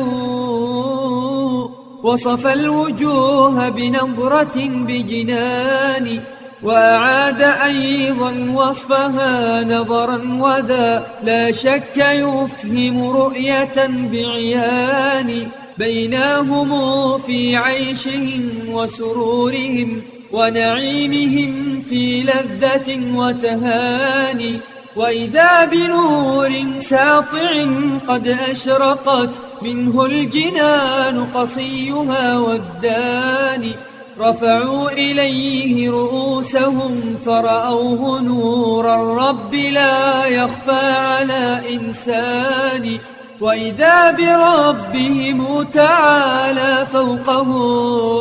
[2.03, 6.19] وصف الوجوه بنظرة بجنان
[6.63, 15.47] وأعاد أيضا وصفها نظرا وذا لا شك يفهم رؤية بعيان
[15.77, 16.71] بيناهم
[17.17, 20.01] في عيشهم وسرورهم
[20.31, 24.59] ونعيمهم في لذة وتهاني
[24.95, 27.65] وإذا بنور ساطع
[28.07, 29.29] قد أشرقت
[29.61, 33.71] منه الجنان قصيها والداني
[34.19, 42.97] رفعوا إليه رؤوسهم فرأوه نور الرب لا يخفى على إنسان.
[43.41, 48.13] وإذا بربهم تعالى فوقهم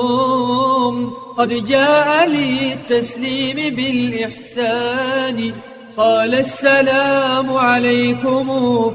[1.38, 5.52] قد جاء للتسليم بالإحسان.
[5.96, 8.46] قال السلام عليكم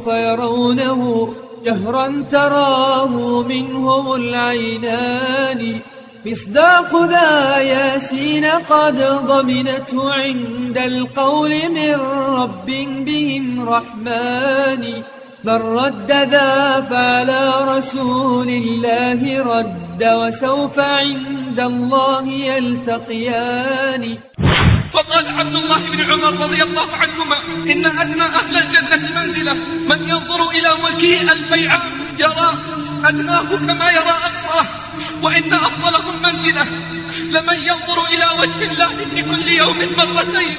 [0.05, 1.33] فيرونه
[1.65, 5.79] جهرا تراه منهم العينان.
[6.25, 8.97] مصداق ذا ياسين قد
[9.27, 11.95] ضمنته عند القول من
[12.39, 12.65] رب
[13.05, 14.83] بهم رحمن.
[15.43, 24.17] من رد ذا فعلى رسول الله رد وسوف عند الله يلتقيان.
[24.93, 27.35] فقال عبد الله بن عمر رضي الله عنهما
[27.71, 29.53] إن أدنى أهل الجنة منزلة
[29.89, 31.81] من ينظر إلى ملكه ألفي عام
[32.19, 32.53] يرى
[33.05, 34.65] أدناه كما يرى أقصاه
[35.23, 36.65] وإن أفضلهم منزلة
[37.31, 40.57] لمن ينظر إلى وجه الله في كل يوم مرتين.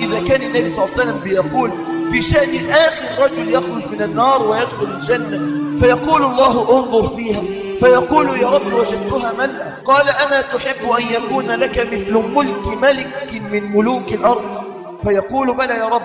[0.00, 1.70] إذا كان النبي صلى الله عليه وسلم بيقول
[2.10, 5.40] في شأن آخر رجل يخرج من النار ويدخل الجنة
[5.80, 7.42] فيقول الله انظر فيها.
[7.80, 13.76] فيقول يا رب وجدتها ملأ قال أما تحب أن يكون لك مثل ملك ملك من
[13.76, 14.50] ملوك الأرض.
[15.02, 16.02] فيقول بلى يا رب.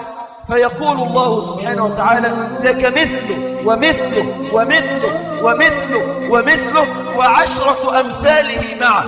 [0.47, 2.27] فيقول الله سبحانه وتعالى
[2.63, 3.37] لك مثله
[3.67, 4.25] ومثله
[4.55, 5.13] ومثله
[5.45, 9.05] ومثله ومثله وعشرة أمثاله معه.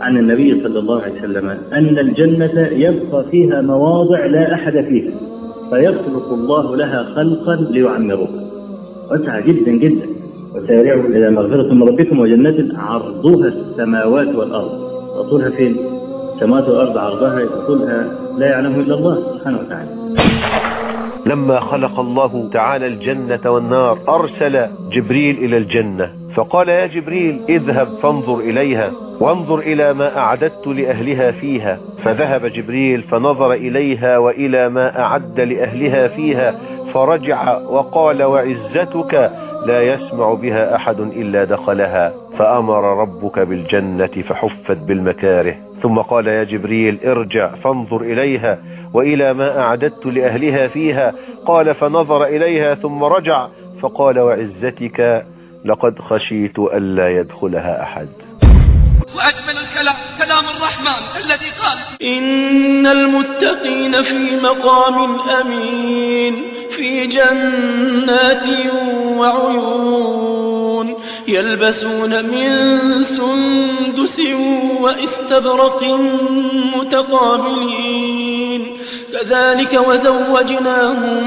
[0.00, 5.14] عن النبي صلى الله عليه وسلم أن الجنة يبقى فيها مواضع لا أحد فيها
[5.70, 8.44] فيخلق الله لها خلقا ليعمروها
[9.10, 10.13] واسعة جدا جدا.
[10.54, 14.80] وسارعوا إلى مغفرة من ربكم وجنة عرضها السماوات والأرض.
[15.18, 15.76] وطولها فين؟
[16.34, 18.08] السماوات والأرض عرضها طولها
[18.38, 19.90] لا يعلمه إلا الله سبحانه وتعالى.
[21.26, 26.08] لما خلق الله تعالى الجنة والنار أرسل جبريل إلى الجنة.
[26.34, 31.78] فقال يا جبريل اذهب فانظر إليها وانظر إلى ما أعددت لأهلها فيها.
[32.04, 36.54] فذهب جبريل فنظر إليها وإلى ما أعد لأهلها فيها.
[36.94, 39.32] فرجع وقال وعزتك
[39.66, 45.56] لا يسمع بها أحد إلا دخلها فأمر ربك بالجنة فحفت بالمكاره.
[45.82, 48.58] ثم قال يا جبريل ارجع فانظر إليها
[48.94, 51.14] وإلى ما أعددت لأهلها فيها.
[51.46, 53.48] قال فنظر إليها ثم رجع
[53.82, 55.24] فقال وعزتك
[55.64, 58.08] لقد خشيت ألا يدخلها أحد.
[59.16, 61.78] وأجمل الكلام كلام الرحمن الذي قال
[62.16, 64.96] إن المتقين في مقام
[65.40, 66.63] أمين.
[66.76, 68.46] في جنات
[69.16, 70.94] وعيون
[71.28, 72.50] يلبسون من
[73.04, 74.20] سندس
[74.80, 75.84] واستبرق
[76.76, 78.76] متقابلين.
[79.12, 81.22] كذلك وزوجناهم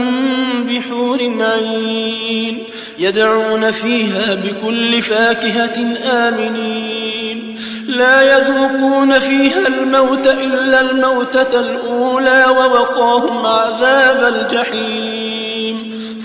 [0.69, 2.63] بحور عين
[2.99, 7.57] يدعون فيها بكل فاكهة آمنين.
[7.87, 15.36] لا يذوقون فيها الموت إلا الموتة الأولى ووقاهم عذاب الجحيم.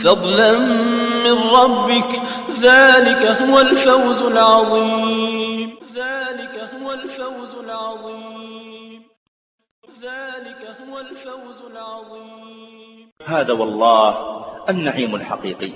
[0.05, 0.59] فضلا
[1.25, 2.11] من ربك
[2.61, 5.69] ذلك هو الفوز العظيم.
[5.95, 9.03] ذلك هو الفوز العظيم.
[10.03, 13.09] ذلك هو الفوز العظيم.
[13.27, 14.19] هذا والله
[14.69, 15.73] النعيم الحقيقي.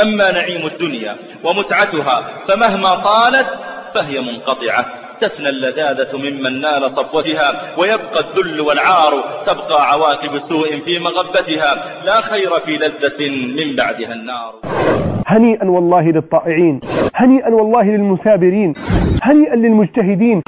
[0.00, 3.48] أما نعيم الدنيا ومتعتها فمهما طالت
[3.94, 5.07] فهي منقطعة.
[5.20, 9.12] تفنى اللذاذة ممن نال صفوتها ويبقى الذل والعار
[9.46, 11.74] تبقى عواقب سوء في مغبتها.
[12.04, 13.20] لا خير في لذة
[13.58, 14.52] من بعدها النار.
[15.26, 16.80] هنيئا والله للطائعين
[17.14, 18.72] هنيئا والله للمثابرين
[19.22, 20.42] هنيئا للمجتهدين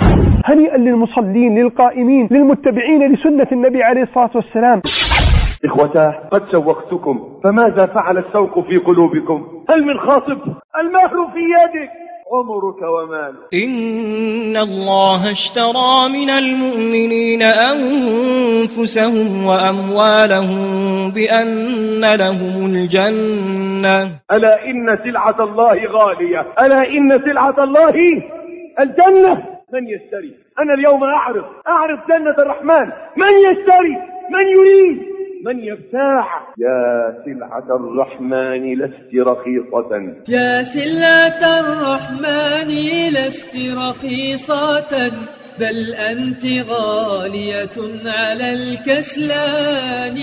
[0.44, 4.80] هنيئا للمصلين للقائمين للمتبعين لسنة النبي عليه الصلاة والسلام.
[5.64, 10.38] إخوتاه قد شوقتكم فماذا فعل الشوق في قلوبكم؟ هل من خاطب؟
[10.80, 11.90] المهر في يدك.
[12.32, 13.54] عمرك ومالك.
[13.54, 20.60] إن الله اشترى من المؤمنين أنفسهم وأموالهم
[21.10, 24.02] بأن لهم الجنة.
[24.32, 27.94] ألا إن سلعة الله غالية؟ ألا إن سلعة الله
[28.80, 32.86] الجنة؟ من يشتري؟ أنا اليوم أعرف أعرف جنة الرحمن.
[33.16, 33.96] من يشتري؟
[34.30, 35.09] من يريد؟
[35.44, 36.24] من يبتاع.
[36.58, 40.14] يا سلعة الرحمن لست رخيصة.
[40.28, 42.68] يا سلعة الرحمن
[43.16, 44.92] لست رخيصة
[45.60, 47.76] بل أنت غالية
[48.06, 50.18] على الكسلان.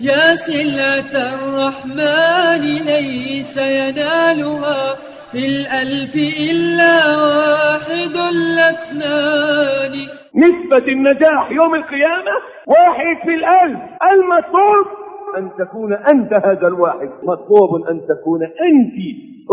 [0.00, 4.96] يا سلعة الرحمن ليس ينالها
[5.32, 6.14] في الألف
[6.50, 6.94] إلا
[7.24, 9.94] واحد الاثنان
[10.34, 12.34] نسبة النجاح يوم القيامة
[12.66, 13.80] واحد في الألف.
[14.12, 14.86] المطلوب
[15.38, 17.10] أن تكون أنت هذا الواحد.
[17.22, 18.96] مطلوب أن تكون أنت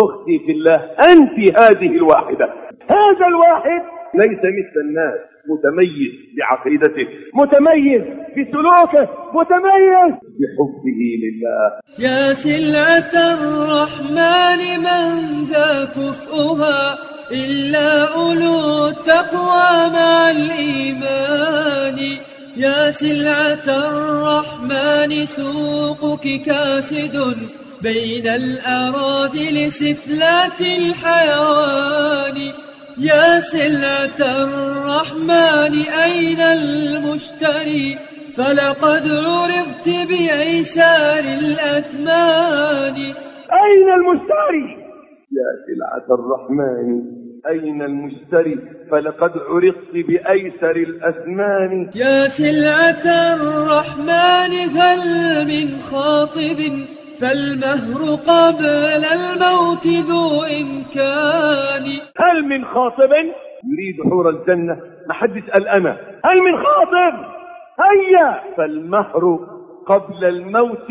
[0.03, 0.81] أختي في الله.
[1.11, 2.53] أنت هذه الواحدة.
[2.89, 3.81] هذا الواحد
[4.15, 5.19] ليس مثل الناس
[5.49, 8.01] متميز بعقيدته متميز
[8.35, 11.65] بسلوكه متميز بحبه لله.
[11.99, 16.97] يا سلعة الرحمن من ذا كفؤها
[17.31, 21.97] إلا أولو التقوى مع الإيمان.
[22.57, 27.15] يا سلعة الرحمن سوقك كاسد
[27.83, 32.37] بين الأراضي لسفلات الحيوان.
[32.99, 35.73] يا سلعة الرحمن
[36.05, 37.97] أين المشتري؟
[38.37, 42.95] فلقد عرضت بأيسار الأثمان.
[43.63, 44.65] أين المشتري؟
[45.31, 47.01] يا سلعة الرحمن
[47.47, 48.57] أين المشتري؟
[48.91, 51.89] فلقد عرضت بأيسر الأثمان.
[51.95, 55.01] يا سلعة الرحمن هل
[55.47, 56.59] من خاطب؟
[57.21, 58.01] فالمهر
[58.31, 61.85] قبل الموت ذو إمكان.
[62.17, 63.11] هل من خاطب
[63.71, 64.77] يريد حور الجنة؟
[65.07, 65.97] ما حد يسأل أنا.
[66.25, 67.15] هل من خاطب؟
[67.79, 68.41] هيا!
[68.57, 69.39] فالمهر
[69.87, 70.89] قبل الموت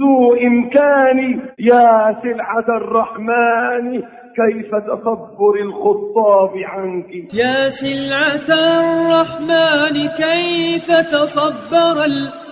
[0.00, 1.40] ذو إمكان.
[1.58, 4.02] يا سلعة الرحمن
[4.36, 8.48] كيف تصبر الخطاب عنك؟ يا سلعة
[8.80, 12.43] الرحمن كيف تصبر الخطاب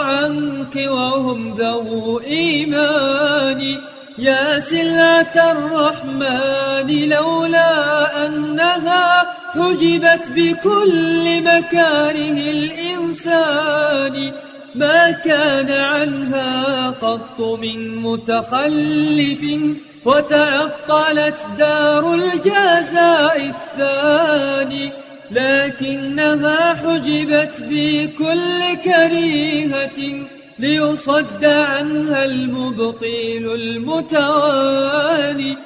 [0.00, 3.78] عنك وهم ذو إيمان.
[4.18, 14.32] يا سلعة الرحمن لولا أنها حجبت بكل مكاره الإنسان.
[14.74, 19.60] ما كان عنها قط من متخلف
[20.04, 25.07] وتعطلت دار الجزاء الثاني.
[25.30, 30.26] لكنها حجبت بكل كريهة
[30.58, 35.56] ليصد عنها المبطيل المتواني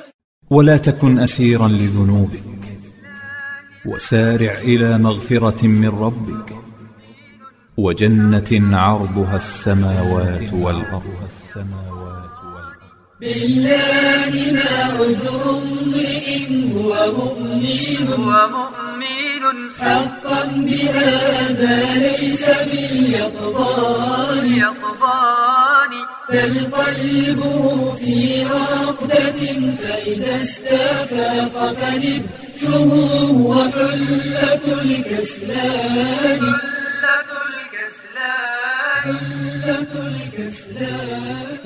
[0.51, 2.43] ولا تكن أسيرا لذنوبك
[3.87, 6.53] وسارع إلى مغفرة من ربك
[7.77, 11.03] وجنة عرضها السماوات والأرض.
[13.21, 16.27] بالله ما عذر امرئ
[16.75, 17.63] هو مؤمن
[19.43, 24.52] مؤمن حقا بهذا ليس باليقظان.
[24.52, 25.93] يقظان.
[26.31, 29.40] بل قلبه في رقدة
[29.82, 32.93] فإذا استفاق فنبشه
[33.32, 36.43] وحلة الكسلان.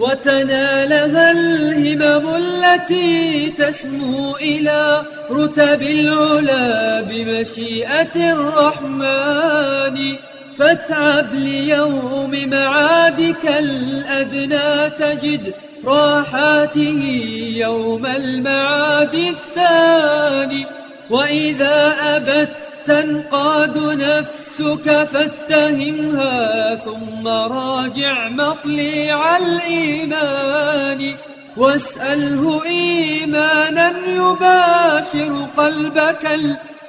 [0.06, 10.16] وتنالها الهمم التي تسمو إلى رتب العلا بمشيئة الرحمن.
[10.58, 15.54] فاتعب ليوم معادك الأدنى تجد
[15.84, 17.02] راحاته
[17.56, 20.66] يوم المعاد الثاني.
[21.10, 22.48] وإذا أبت
[22.86, 31.14] تنقاد نفسك فاتهمها ثم راجع مطلع الإيمان.
[31.56, 36.28] واسأله إيمانا يباشر قلبك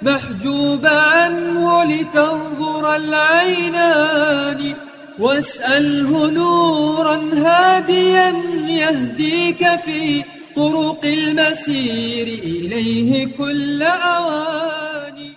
[0.03, 4.73] المحجوب عنه لتنظر العينان.
[5.19, 8.33] واسأله نورا هاديا
[8.67, 10.23] يهديك في
[10.55, 15.36] طرق المسير إليه كل أوان.